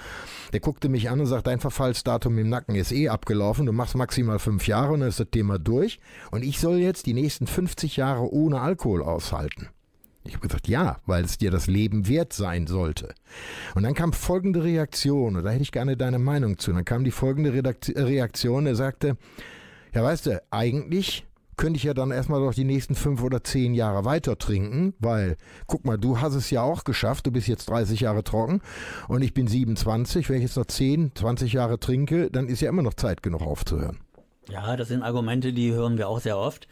Der 0.54 0.60
guckte 0.60 0.90
mich 0.90 1.10
an 1.10 1.20
und 1.20 1.28
sagt, 1.28 1.48
dein 1.48 1.60
Verfallsdatum 1.60 2.38
im 2.38 2.50
Nacken 2.50 2.76
ist 2.76 2.92
eh 2.92 3.10
abgelaufen, 3.10 3.66
du 3.66 3.72
machst 3.72 3.96
maximal 3.96 4.40
fünf 4.40 4.68
Jahre 4.68 4.94
und 4.94 5.02
dann 5.02 5.10
ist 5.10 5.20
das 5.20 5.30
Thema 5.32 5.60
durch. 5.60 6.00
Und 6.32 6.44
ich 6.44 6.60
soll 6.60 6.78
jetzt 6.78 7.06
die 7.06 7.14
nächsten 7.14 7.48
50 7.48 7.98
Jahre 7.98 8.32
ohne 8.32 8.62
Alkohol 8.62 9.04
aushalten. 9.04 9.70
Ich 10.26 10.34
habe 10.34 10.48
gesagt, 10.48 10.68
ja, 10.68 10.98
weil 11.06 11.24
es 11.24 11.38
dir 11.38 11.52
das 11.52 11.68
Leben 11.68 12.08
wert 12.08 12.34
sein 12.34 12.68
sollte. 12.68 13.14
Und 13.76 13.84
dann 13.84 13.94
kam 13.94 14.12
folgende 14.12 14.64
Reaktion, 14.64 15.36
und 15.36 15.44
da 15.44 15.52
hätte 15.52 15.62
ich 15.62 15.72
gerne 15.72 15.96
deine 15.98 16.20
Meinung 16.20 16.58
zu. 16.58 16.72
Und 16.72 16.78
dann 16.78 16.86
kam 16.86 17.04
die 17.04 17.12
folgende 17.12 17.54
Reaktion, 17.54 18.66
er 18.66 18.76
sagte, 18.76 19.18
ja 19.94 20.04
weißt 20.04 20.26
du, 20.26 20.42
eigentlich 20.50 21.26
könnte 21.58 21.78
ich 21.78 21.84
ja 21.84 21.94
dann 21.94 22.12
erstmal 22.12 22.42
doch 22.42 22.54
die 22.54 22.64
nächsten 22.64 22.96
fünf 22.96 23.24
oder 23.24 23.44
zehn 23.44 23.74
Jahre 23.74 24.06
weiter 24.06 24.38
trinken, 24.38 24.94
weil, 25.00 25.38
guck 25.68 25.86
mal, 25.86 25.98
du 25.98 26.20
hast 26.20 26.36
es 26.36 26.50
ja 26.50 26.62
auch 26.62 26.84
geschafft, 26.84 27.28
du 27.28 27.32
bist 27.32 27.48
jetzt 27.48 27.70
30 27.70 28.02
Jahre 28.02 28.24
trocken 28.24 28.62
und 29.08 29.22
ich 29.22 29.34
bin 29.34 29.48
27, 29.48 30.30
wenn 30.30 30.38
ich 30.38 30.44
jetzt 30.44 30.58
noch 30.58 30.66
10, 30.66 31.12
20 31.16 31.54
Jahre 31.54 31.80
trinke, 31.80 32.30
dann 32.30 32.48
ist 32.48 32.62
ja 32.62 32.70
immer 32.70 32.82
noch 32.82 32.96
Zeit 32.96 33.24
genug 33.24 33.42
aufzuhören. 33.42 34.00
Ja, 34.50 34.76
das 34.76 34.90
sind 34.90 35.02
Argumente, 35.02 35.54
die 35.54 35.72
hören 35.72 35.98
wir 35.98 36.08
auch 36.08 36.20
sehr 36.20 36.38
oft. 36.38 36.68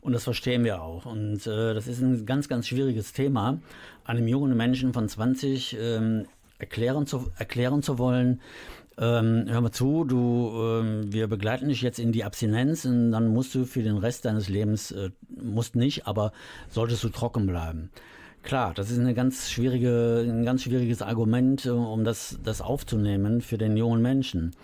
Und 0.00 0.12
das 0.12 0.24
verstehen 0.24 0.64
wir 0.64 0.82
auch. 0.82 1.06
Und 1.06 1.46
äh, 1.46 1.74
das 1.74 1.86
ist 1.86 2.00
ein 2.00 2.24
ganz, 2.26 2.48
ganz 2.48 2.68
schwieriges 2.68 3.12
Thema, 3.12 3.60
einem 4.04 4.28
jungen 4.28 4.56
Menschen 4.56 4.92
von 4.92 5.08
20 5.08 5.76
ähm, 5.80 6.26
erklären, 6.58 7.06
zu, 7.06 7.30
erklären 7.36 7.82
zu 7.82 7.98
wollen, 7.98 8.40
ähm, 9.00 9.44
hör 9.48 9.60
mal 9.60 9.70
zu, 9.70 10.04
du, 10.04 10.50
ähm, 10.56 11.12
wir 11.12 11.28
begleiten 11.28 11.68
dich 11.68 11.82
jetzt 11.82 12.00
in 12.00 12.10
die 12.10 12.24
Abstinenz 12.24 12.84
und 12.84 13.12
dann 13.12 13.28
musst 13.28 13.54
du 13.54 13.64
für 13.64 13.82
den 13.82 13.96
Rest 13.96 14.24
deines 14.24 14.48
Lebens, 14.48 14.90
äh, 14.90 15.10
musst 15.28 15.76
nicht, 15.76 16.08
aber 16.08 16.32
solltest 16.68 17.04
du 17.04 17.08
trocken 17.08 17.46
bleiben. 17.46 17.90
Klar, 18.42 18.72
das 18.74 18.90
ist 18.90 18.98
eine 18.98 19.14
ganz 19.14 19.50
schwierige, 19.50 20.24
ein 20.26 20.44
ganz 20.44 20.64
schwieriges 20.64 21.00
Argument, 21.00 21.64
äh, 21.66 21.70
um 21.70 22.02
das, 22.02 22.38
das 22.42 22.60
aufzunehmen 22.60 23.40
für 23.40 23.56
den 23.56 23.76
jungen 23.76 24.02
Menschen. 24.02 24.56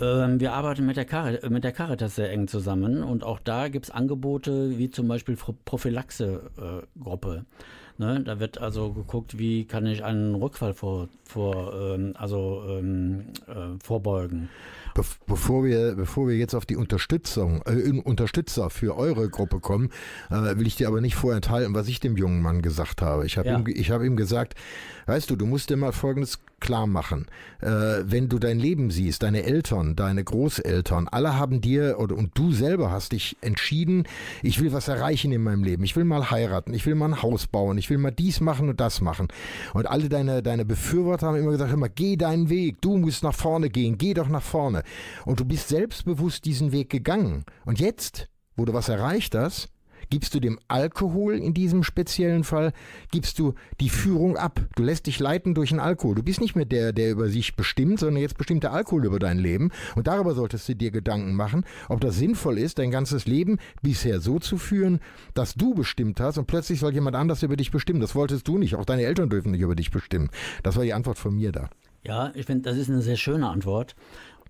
Ähm, 0.00 0.40
wir 0.40 0.52
arbeiten 0.52 0.86
mit 0.86 0.96
der, 0.96 1.04
Car 1.04 1.32
mit 1.48 1.64
der 1.64 1.72
Caritas 1.72 2.16
sehr 2.16 2.30
eng 2.30 2.48
zusammen 2.48 3.02
und 3.02 3.24
auch 3.24 3.38
da 3.38 3.68
gibt 3.68 3.86
es 3.86 3.90
Angebote 3.90 4.78
wie 4.78 4.90
zum 4.90 5.08
Beispiel 5.08 5.36
Prophylaxe-Gruppe. 5.36 7.44
ne? 7.98 8.20
Da 8.24 8.40
wird 8.40 8.58
also 8.58 8.92
geguckt, 8.92 9.38
wie 9.38 9.64
kann 9.64 9.86
ich 9.86 10.02
einen 10.02 10.34
Rückfall 10.34 10.74
vor, 10.74 11.08
vor, 11.24 11.74
ähm, 11.74 12.14
also, 12.16 12.64
ähm, 12.68 13.26
äh, 13.46 13.78
vorbeugen. 13.82 14.48
Be 14.94 15.02
bevor, 15.26 15.64
wir, 15.64 15.94
bevor 15.94 16.28
wir 16.28 16.36
jetzt 16.36 16.54
auf 16.54 16.66
die 16.66 16.76
Unterstützung, 16.76 17.62
äh, 17.66 17.90
Unterstützer 18.00 18.70
für 18.70 18.96
eure 18.96 19.28
Gruppe 19.28 19.60
kommen, 19.60 19.90
äh, 20.30 20.56
will 20.56 20.66
ich 20.66 20.76
dir 20.76 20.88
aber 20.88 21.00
nicht 21.00 21.14
vorenthalten, 21.14 21.74
was 21.74 21.88
ich 21.88 22.00
dem 22.00 22.16
jungen 22.16 22.42
Mann 22.42 22.62
gesagt 22.62 23.02
habe. 23.02 23.26
Ich 23.26 23.38
habe 23.38 23.48
ja. 23.48 23.58
ihm, 23.58 23.66
hab 23.66 24.02
ihm 24.02 24.16
gesagt, 24.16 24.54
weißt 25.06 25.30
du, 25.30 25.36
du 25.36 25.46
musst 25.46 25.70
dir 25.70 25.76
mal 25.76 25.92
Folgendes 25.92 26.40
klar 26.62 26.86
machen. 26.86 27.26
Äh, 27.60 27.66
wenn 28.04 28.28
du 28.28 28.38
dein 28.38 28.58
Leben 28.58 28.90
siehst, 28.90 29.22
deine 29.24 29.42
Eltern, 29.42 29.96
deine 29.96 30.22
Großeltern, 30.22 31.08
alle 31.08 31.36
haben 31.36 31.60
dir 31.60 31.96
oder 31.98 32.16
und 32.16 32.30
du 32.38 32.52
selber 32.52 32.90
hast 32.90 33.12
dich 33.12 33.36
entschieden, 33.40 34.04
ich 34.42 34.60
will 34.60 34.72
was 34.72 34.88
erreichen 34.88 35.32
in 35.32 35.42
meinem 35.42 35.64
Leben. 35.64 35.82
Ich 35.82 35.96
will 35.96 36.04
mal 36.04 36.30
heiraten, 36.30 36.72
ich 36.72 36.86
will 36.86 36.94
mal 36.94 37.06
ein 37.06 37.22
Haus 37.22 37.48
bauen, 37.48 37.78
ich 37.78 37.90
will 37.90 37.98
mal 37.98 38.12
dies 38.12 38.40
machen 38.40 38.68
und 38.68 38.80
das 38.80 39.00
machen. 39.00 39.28
Und 39.74 39.86
alle 39.86 40.08
deine, 40.08 40.42
deine 40.42 40.64
Befürworter 40.64 41.26
haben 41.26 41.36
immer 41.36 41.50
gesagt, 41.50 41.72
immer, 41.72 41.88
geh 41.88 42.16
deinen 42.16 42.48
Weg, 42.48 42.80
du 42.80 42.96
musst 42.96 43.24
nach 43.24 43.34
vorne 43.34 43.68
gehen, 43.68 43.98
geh 43.98 44.14
doch 44.14 44.28
nach 44.28 44.42
vorne. 44.42 44.81
Und 45.24 45.40
du 45.40 45.44
bist 45.44 45.68
selbstbewusst 45.68 46.44
diesen 46.44 46.72
Weg 46.72 46.90
gegangen. 46.90 47.44
Und 47.64 47.80
jetzt, 47.80 48.28
wo 48.56 48.64
du 48.64 48.72
was 48.72 48.88
erreicht 48.88 49.34
hast, 49.34 49.72
Gibst 50.10 50.34
du 50.34 50.40
dem 50.40 50.58
Alkohol 50.68 51.36
in 51.36 51.54
diesem 51.54 51.82
speziellen 51.82 52.44
Fall, 52.44 52.72
gibst 53.10 53.38
du 53.38 53.54
die 53.80 53.88
Führung 53.88 54.36
ab. 54.36 54.60
Du 54.76 54.82
lässt 54.82 55.06
dich 55.06 55.18
leiten 55.18 55.54
durch 55.54 55.70
den 55.70 55.80
Alkohol. 55.80 56.14
Du 56.14 56.22
bist 56.22 56.40
nicht 56.40 56.54
mehr 56.54 56.64
der, 56.64 56.92
der 56.92 57.12
über 57.12 57.28
sich 57.28 57.56
bestimmt, 57.56 57.98
sondern 57.98 58.20
jetzt 58.20 58.36
bestimmt 58.36 58.62
der 58.62 58.72
Alkohol 58.72 59.06
über 59.06 59.18
dein 59.18 59.38
Leben. 59.38 59.70
Und 59.94 60.06
darüber 60.06 60.34
solltest 60.34 60.68
du 60.68 60.76
dir 60.76 60.90
Gedanken 60.90 61.34
machen, 61.34 61.64
ob 61.88 62.00
das 62.00 62.16
sinnvoll 62.16 62.58
ist, 62.58 62.78
dein 62.78 62.90
ganzes 62.90 63.26
Leben 63.26 63.58
bisher 63.80 64.20
so 64.20 64.38
zu 64.38 64.58
führen, 64.58 65.00
dass 65.34 65.54
du 65.54 65.74
bestimmt 65.74 66.20
hast 66.20 66.36
und 66.36 66.46
plötzlich 66.46 66.80
soll 66.80 66.92
jemand 66.92 67.16
anders 67.16 67.42
über 67.42 67.56
dich 67.56 67.70
bestimmen. 67.70 68.00
Das 68.00 68.14
wolltest 68.14 68.46
du 68.48 68.58
nicht. 68.58 68.74
Auch 68.74 68.84
deine 68.84 69.04
Eltern 69.04 69.30
dürfen 69.30 69.52
nicht 69.52 69.62
über 69.62 69.74
dich 69.74 69.90
bestimmen. 69.90 70.28
Das 70.62 70.76
war 70.76 70.84
die 70.84 70.92
Antwort 70.92 71.18
von 71.18 71.34
mir 71.34 71.52
da. 71.52 71.70
Ja, 72.04 72.32
ich 72.34 72.46
finde, 72.46 72.68
das 72.68 72.76
ist 72.76 72.90
eine 72.90 73.00
sehr 73.00 73.16
schöne 73.16 73.48
Antwort. 73.48 73.94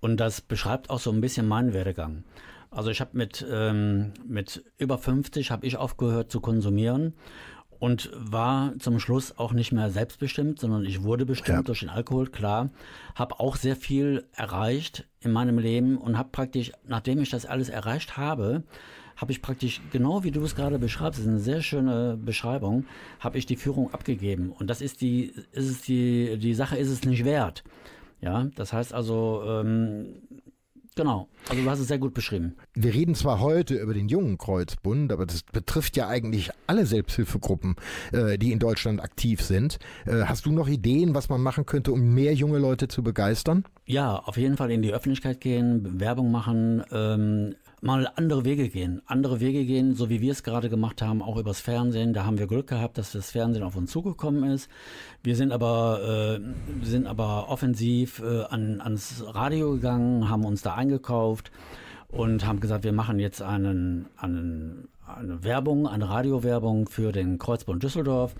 Und 0.03 0.17
das 0.17 0.41
beschreibt 0.41 0.89
auch 0.89 0.99
so 0.99 1.11
ein 1.11 1.21
bisschen 1.21 1.47
meinen 1.47 1.71
Werdegang. 1.71 2.25
Also 2.69 2.89
ich 2.89 2.99
habe 2.99 3.11
mit, 3.13 3.45
ähm, 3.49 4.11
mit 4.27 4.61
über 4.77 4.97
50 4.97 5.49
habe 5.49 5.65
ich 5.65 5.77
aufgehört 5.77 6.29
zu 6.29 6.41
konsumieren 6.41 7.13
und 7.79 8.11
war 8.13 8.73
zum 8.79 8.99
Schluss 8.99 9.37
auch 9.37 9.53
nicht 9.53 9.71
mehr 9.71 9.89
selbstbestimmt, 9.89 10.59
sondern 10.59 10.83
ich 10.83 11.03
wurde 11.03 11.25
bestimmt 11.25 11.59
ja. 11.59 11.63
durch 11.63 11.79
den 11.79 11.89
Alkohol, 11.89 12.27
klar. 12.27 12.69
Habe 13.15 13.39
auch 13.39 13.55
sehr 13.55 13.77
viel 13.77 14.25
erreicht 14.33 15.07
in 15.21 15.31
meinem 15.31 15.57
Leben 15.57 15.97
und 15.97 16.17
habe 16.17 16.27
praktisch, 16.33 16.73
nachdem 16.85 17.21
ich 17.21 17.29
das 17.29 17.45
alles 17.45 17.69
erreicht 17.69 18.17
habe, 18.17 18.63
habe 19.15 19.31
ich 19.31 19.41
praktisch, 19.41 19.79
genau 19.93 20.25
wie 20.25 20.31
du 20.31 20.43
es 20.43 20.53
gerade 20.53 20.79
beschreibst, 20.79 21.17
das 21.17 21.27
ist 21.27 21.31
eine 21.31 21.39
sehr 21.39 21.61
schöne 21.61 22.17
Beschreibung, 22.17 22.87
habe 23.21 23.37
ich 23.37 23.45
die 23.45 23.55
Führung 23.55 23.93
abgegeben. 23.93 24.51
Und 24.51 24.69
das 24.69 24.81
ist 24.81 24.99
die, 24.99 25.33
ist 25.53 25.69
es 25.69 25.81
die, 25.81 26.37
die 26.39 26.55
Sache 26.55 26.75
ist 26.75 26.89
es 26.89 27.05
nicht 27.05 27.23
wert. 27.23 27.63
Ja, 28.23 28.47
das 28.55 28.71
heißt 28.71 28.93
also, 28.93 29.43
ähm, 29.45 30.15
Genau, 30.95 31.27
also 31.49 31.63
du 31.63 31.69
hast 31.69 31.79
es 31.79 31.87
sehr 31.87 31.97
gut 31.97 32.13
beschrieben. 32.13 32.55
Wir 32.75 32.93
reden 32.93 33.15
zwar 33.15 33.39
heute 33.39 33.75
über 33.75 33.95
den 33.95 34.09
jungen 34.09 34.37
Kreuzbund, 34.37 35.11
aber 35.11 35.25
das 35.25 35.41
betrifft 35.41 35.97
ja 35.97 36.07
eigentlich 36.07 36.51
alle 36.67 36.85
Selbsthilfegruppen, 36.85 37.75
äh, 38.11 38.37
die 38.37 38.51
in 38.51 38.59
Deutschland 38.59 39.01
aktiv 39.01 39.41
sind. 39.41 39.79
Äh, 40.05 40.25
hast 40.25 40.45
du 40.45 40.51
noch 40.51 40.67
Ideen, 40.67 41.15
was 41.15 41.29
man 41.29 41.41
machen 41.41 41.65
könnte, 41.65 41.91
um 41.91 42.13
mehr 42.13 42.35
junge 42.35 42.59
Leute 42.59 42.87
zu 42.87 43.01
begeistern? 43.01 43.65
Ja, 43.85 44.17
auf 44.17 44.37
jeden 44.37 44.55
Fall 44.55 44.69
in 44.69 44.83
die 44.83 44.93
Öffentlichkeit 44.93 45.41
gehen, 45.41 45.99
Werbung 45.99 46.31
machen, 46.31 46.83
ähm, 46.91 47.55
mal 47.83 48.09
andere 48.15 48.45
Wege 48.45 48.69
gehen. 48.69 49.01
Andere 49.05 49.39
Wege 49.39 49.65
gehen, 49.65 49.93
so 49.93 50.09
wie 50.09 50.21
wir 50.21 50.31
es 50.31 50.43
gerade 50.43 50.69
gemacht 50.69 51.01
haben, 51.01 51.21
auch 51.21 51.37
übers 51.37 51.59
Fernsehen. 51.59 52.13
Da 52.13 52.25
haben 52.25 52.39
wir 52.39 52.47
Glück 52.47 52.67
gehabt, 52.67 52.97
dass 52.97 53.11
das 53.11 53.31
Fernsehen 53.31 53.63
auf 53.63 53.75
uns 53.75 53.91
zugekommen 53.91 54.43
ist. 54.45 54.69
Wir 55.21 55.35
sind 55.35 55.51
aber, 55.51 56.39
äh, 56.39 56.85
sind 56.85 57.07
aber 57.07 57.49
offensiv 57.49 58.19
äh, 58.19 58.43
an, 58.45 58.79
ans 58.81 59.23
Radio 59.27 59.73
gegangen, 59.73 60.29
haben 60.29 60.45
uns 60.45 60.61
da 60.61 60.75
eingekauft 60.75 61.51
und 62.07 62.45
haben 62.45 62.61
gesagt, 62.61 62.85
wir 62.85 62.93
machen 62.93 63.19
jetzt 63.19 63.41
einen, 63.41 64.07
einen, 64.17 64.87
eine 65.05 65.43
Werbung, 65.43 65.85
eine 65.85 66.09
Radiowerbung 66.09 66.87
für 66.87 67.11
den 67.11 67.37
Kreuzbund 67.37 67.83
Düsseldorf. 67.83 68.33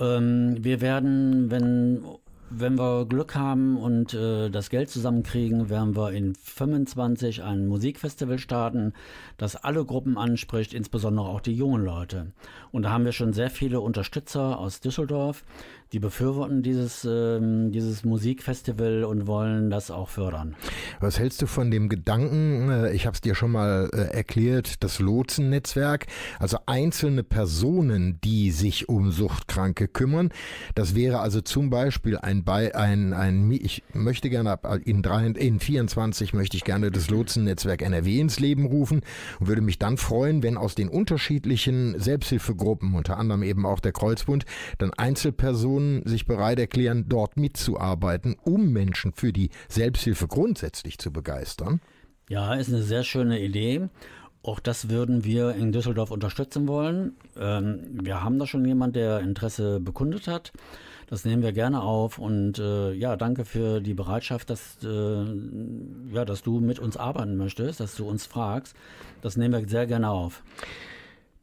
Ähm, 0.00 0.56
wir 0.60 0.80
werden, 0.80 1.50
wenn 1.50 2.04
wenn 2.56 2.78
wir 2.78 3.06
Glück 3.06 3.34
haben 3.34 3.76
und 3.76 4.14
äh, 4.14 4.50
das 4.50 4.70
Geld 4.70 4.90
zusammenkriegen, 4.90 5.68
werden 5.68 5.96
wir 5.96 6.12
in 6.12 6.34
25 6.34 7.42
ein 7.42 7.66
Musikfestival 7.66 8.38
starten, 8.38 8.92
das 9.36 9.56
alle 9.56 9.84
Gruppen 9.84 10.16
anspricht, 10.18 10.74
insbesondere 10.74 11.26
auch 11.26 11.40
die 11.40 11.54
jungen 11.54 11.84
Leute. 11.84 12.32
Und 12.72 12.82
da 12.82 12.90
haben 12.90 13.04
wir 13.04 13.12
schon 13.12 13.32
sehr 13.32 13.50
viele 13.50 13.80
Unterstützer 13.80 14.58
aus 14.58 14.80
Düsseldorf, 14.80 15.44
die 15.94 16.00
befürworten 16.00 16.62
dieses, 16.62 17.06
ähm, 17.08 17.70
dieses 17.70 18.04
Musikfestival 18.04 19.04
und 19.04 19.28
wollen 19.28 19.70
das 19.70 19.92
auch 19.92 20.08
fördern. 20.08 20.56
Was 20.98 21.20
hältst 21.20 21.40
du 21.40 21.46
von 21.46 21.70
dem 21.70 21.88
Gedanken, 21.88 22.68
äh, 22.68 22.92
ich 22.92 23.06
habe 23.06 23.14
es 23.14 23.20
dir 23.20 23.36
schon 23.36 23.52
mal 23.52 23.88
äh, 23.92 24.12
erklärt, 24.12 24.82
das 24.82 24.98
Lotsennetzwerk, 24.98 26.06
also 26.40 26.58
einzelne 26.66 27.22
Personen, 27.22 28.18
die 28.24 28.50
sich 28.50 28.88
um 28.88 29.12
Suchtkranke 29.12 29.86
kümmern. 29.86 30.30
Das 30.74 30.96
wäre 30.96 31.20
also 31.20 31.40
zum 31.40 31.70
Beispiel 31.70 32.18
ein, 32.18 32.44
ein, 32.48 33.12
ein 33.12 33.52
ich 33.52 33.84
möchte 33.92 34.30
gerne 34.30 34.58
in, 34.84 35.00
drei, 35.00 35.26
in 35.26 35.60
24 35.60 36.34
möchte 36.34 36.56
ich 36.56 36.64
gerne 36.64 36.90
das 36.90 37.08
Lotsennetzwerk 37.08 37.82
NRW 37.82 38.18
ins 38.18 38.40
Leben 38.40 38.66
rufen 38.66 39.02
und 39.38 39.46
würde 39.46 39.62
mich 39.62 39.78
dann 39.78 39.96
freuen, 39.96 40.42
wenn 40.42 40.56
aus 40.56 40.74
den 40.74 40.88
unterschiedlichen 40.88 42.00
Selbsthilfegruppen, 42.00 42.94
unter 42.94 43.16
anderem 43.16 43.44
eben 43.44 43.64
auch 43.64 43.78
der 43.78 43.92
Kreuzbund, 43.92 44.44
dann 44.78 44.92
Einzelpersonen 44.92 45.83
Organisationen 45.84 46.06
sich 46.06 46.26
bereit 46.26 46.58
erklären, 46.58 47.06
dort 47.08 47.36
mitzuarbeiten, 47.36 48.36
um 48.42 48.72
Menschen 48.72 49.12
für 49.12 49.32
die 49.32 49.50
Selbsthilfe 49.68 50.26
grundsätzlich 50.26 50.98
zu 50.98 51.12
begeistern? 51.12 51.80
Ja, 52.28 52.54
ist 52.54 52.68
eine 52.68 52.82
sehr 52.82 53.04
schöne 53.04 53.40
Idee. 53.40 53.88
Auch 54.42 54.60
das 54.60 54.90
würden 54.90 55.24
wir 55.24 55.54
in 55.54 55.72
Düsseldorf 55.72 56.10
unterstützen 56.10 56.68
wollen. 56.68 57.14
Ähm, 57.38 57.80
wir 58.02 58.22
haben 58.22 58.38
da 58.38 58.46
schon 58.46 58.64
jemand, 58.64 58.94
der 58.94 59.20
Interesse 59.20 59.80
bekundet 59.80 60.26
hat. 60.26 60.52
Das 61.06 61.24
nehmen 61.24 61.42
wir 61.42 61.52
gerne 61.52 61.82
auf 61.82 62.18
und 62.18 62.58
äh, 62.58 62.92
ja, 62.92 63.16
danke 63.16 63.44
für 63.44 63.80
die 63.80 63.92
Bereitschaft, 63.92 64.48
dass, 64.48 64.78
äh, 64.82 65.24
ja, 66.14 66.24
dass 66.24 66.42
du 66.42 66.60
mit 66.60 66.78
uns 66.78 66.96
arbeiten 66.96 67.36
möchtest, 67.36 67.80
dass 67.80 67.94
du 67.94 68.08
uns 68.08 68.24
fragst. 68.24 68.74
Das 69.20 69.36
nehmen 69.36 69.52
wir 69.52 69.68
sehr 69.68 69.86
gerne 69.86 70.08
auf. 70.08 70.42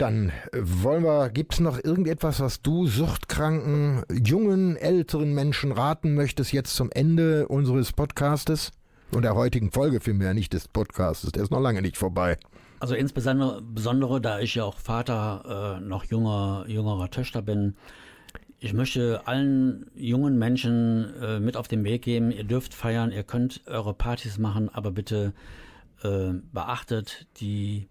Dann 0.01 0.29
äh, 0.51 0.57
wollen 0.63 1.03
wir, 1.03 1.29
gibt 1.29 1.53
es 1.53 1.59
noch 1.59 1.77
irgendetwas, 1.77 2.39
was 2.39 2.63
du 2.63 2.87
suchtkranken, 2.87 4.01
jungen, 4.11 4.75
älteren 4.75 5.35
Menschen 5.35 5.71
raten 5.71 6.15
möchtest 6.15 6.51
jetzt 6.53 6.75
zum 6.75 6.89
Ende 6.89 7.47
unseres 7.47 7.93
Podcastes? 7.93 8.71
Und 9.13 9.21
der 9.21 9.35
heutigen 9.35 9.69
Folge 9.69 10.01
vielmehr, 10.01 10.33
nicht 10.33 10.53
des 10.53 10.67
Podcastes, 10.67 11.33
der 11.33 11.43
ist 11.43 11.51
noch 11.51 11.59
lange 11.59 11.83
nicht 11.83 11.97
vorbei. 11.97 12.39
Also 12.79 12.95
insbesondere, 12.95 14.21
da 14.21 14.39
ich 14.39 14.55
ja 14.55 14.63
auch 14.63 14.79
Vater 14.79 15.77
äh, 15.77 15.85
noch 15.85 16.05
junger, 16.05 16.65
jüngerer 16.67 17.11
Töchter 17.11 17.43
bin, 17.43 17.75
ich 18.57 18.73
möchte 18.73 19.21
allen 19.27 19.85
jungen 19.93 20.39
Menschen 20.39 21.13
äh, 21.21 21.39
mit 21.39 21.55
auf 21.55 21.67
den 21.67 21.83
Weg 21.83 22.01
geben, 22.01 22.31
ihr 22.31 22.43
dürft 22.43 22.73
feiern, 22.73 23.11
ihr 23.11 23.23
könnt 23.23 23.61
eure 23.67 23.93
Partys 23.93 24.39
machen, 24.39 24.67
aber 24.73 24.89
bitte 24.89 25.33
äh, 26.01 26.31
beachtet 26.51 27.27
die 27.39 27.87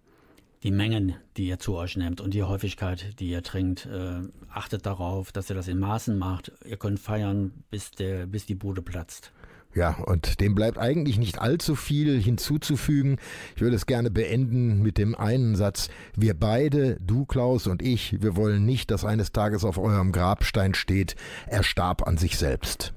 die 0.63 0.71
Mengen, 0.71 1.15
die 1.37 1.47
ihr 1.47 1.59
zu 1.59 1.75
euch 1.75 1.97
nehmt 1.97 2.21
und 2.21 2.33
die 2.33 2.43
Häufigkeit, 2.43 3.19
die 3.19 3.29
ihr 3.29 3.43
trinkt. 3.43 3.87
Äh, 3.87 4.21
achtet 4.49 4.85
darauf, 4.85 5.31
dass 5.31 5.49
ihr 5.49 5.55
das 5.55 5.67
in 5.67 5.79
Maßen 5.79 6.17
macht. 6.17 6.51
Ihr 6.65 6.77
könnt 6.77 6.99
feiern, 6.99 7.63
bis, 7.71 7.91
der, 7.91 8.27
bis 8.27 8.45
die 8.45 8.55
Bude 8.55 8.81
platzt. 8.81 9.31
Ja, 9.73 9.97
und 10.05 10.41
dem 10.41 10.53
bleibt 10.53 10.77
eigentlich 10.77 11.17
nicht 11.17 11.39
allzu 11.39 11.75
viel 11.75 12.21
hinzuzufügen. 12.21 13.17
Ich 13.55 13.61
würde 13.61 13.75
es 13.77 13.85
gerne 13.85 14.11
beenden 14.11 14.81
mit 14.81 14.97
dem 14.97 15.15
einen 15.15 15.55
Satz. 15.55 15.89
Wir 16.15 16.33
beide, 16.33 16.97
du 16.99 17.25
Klaus 17.25 17.67
und 17.67 17.81
ich, 17.81 18.21
wir 18.21 18.35
wollen 18.35 18.65
nicht, 18.65 18.91
dass 18.91 19.05
eines 19.05 19.31
Tages 19.31 19.63
auf 19.63 19.77
eurem 19.77 20.11
Grabstein 20.11 20.73
steht, 20.73 21.15
er 21.47 21.63
starb 21.63 22.05
an 22.05 22.17
sich 22.17 22.37
selbst. 22.37 22.93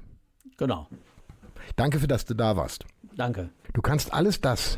Genau. 0.57 0.87
Danke 1.77 1.99
für, 1.99 2.07
dass 2.07 2.25
du 2.25 2.33
da 2.33 2.57
warst. 2.57 2.85
Danke. 3.15 3.49
Du 3.73 3.81
kannst 3.81 4.13
alles 4.13 4.41
das, 4.41 4.77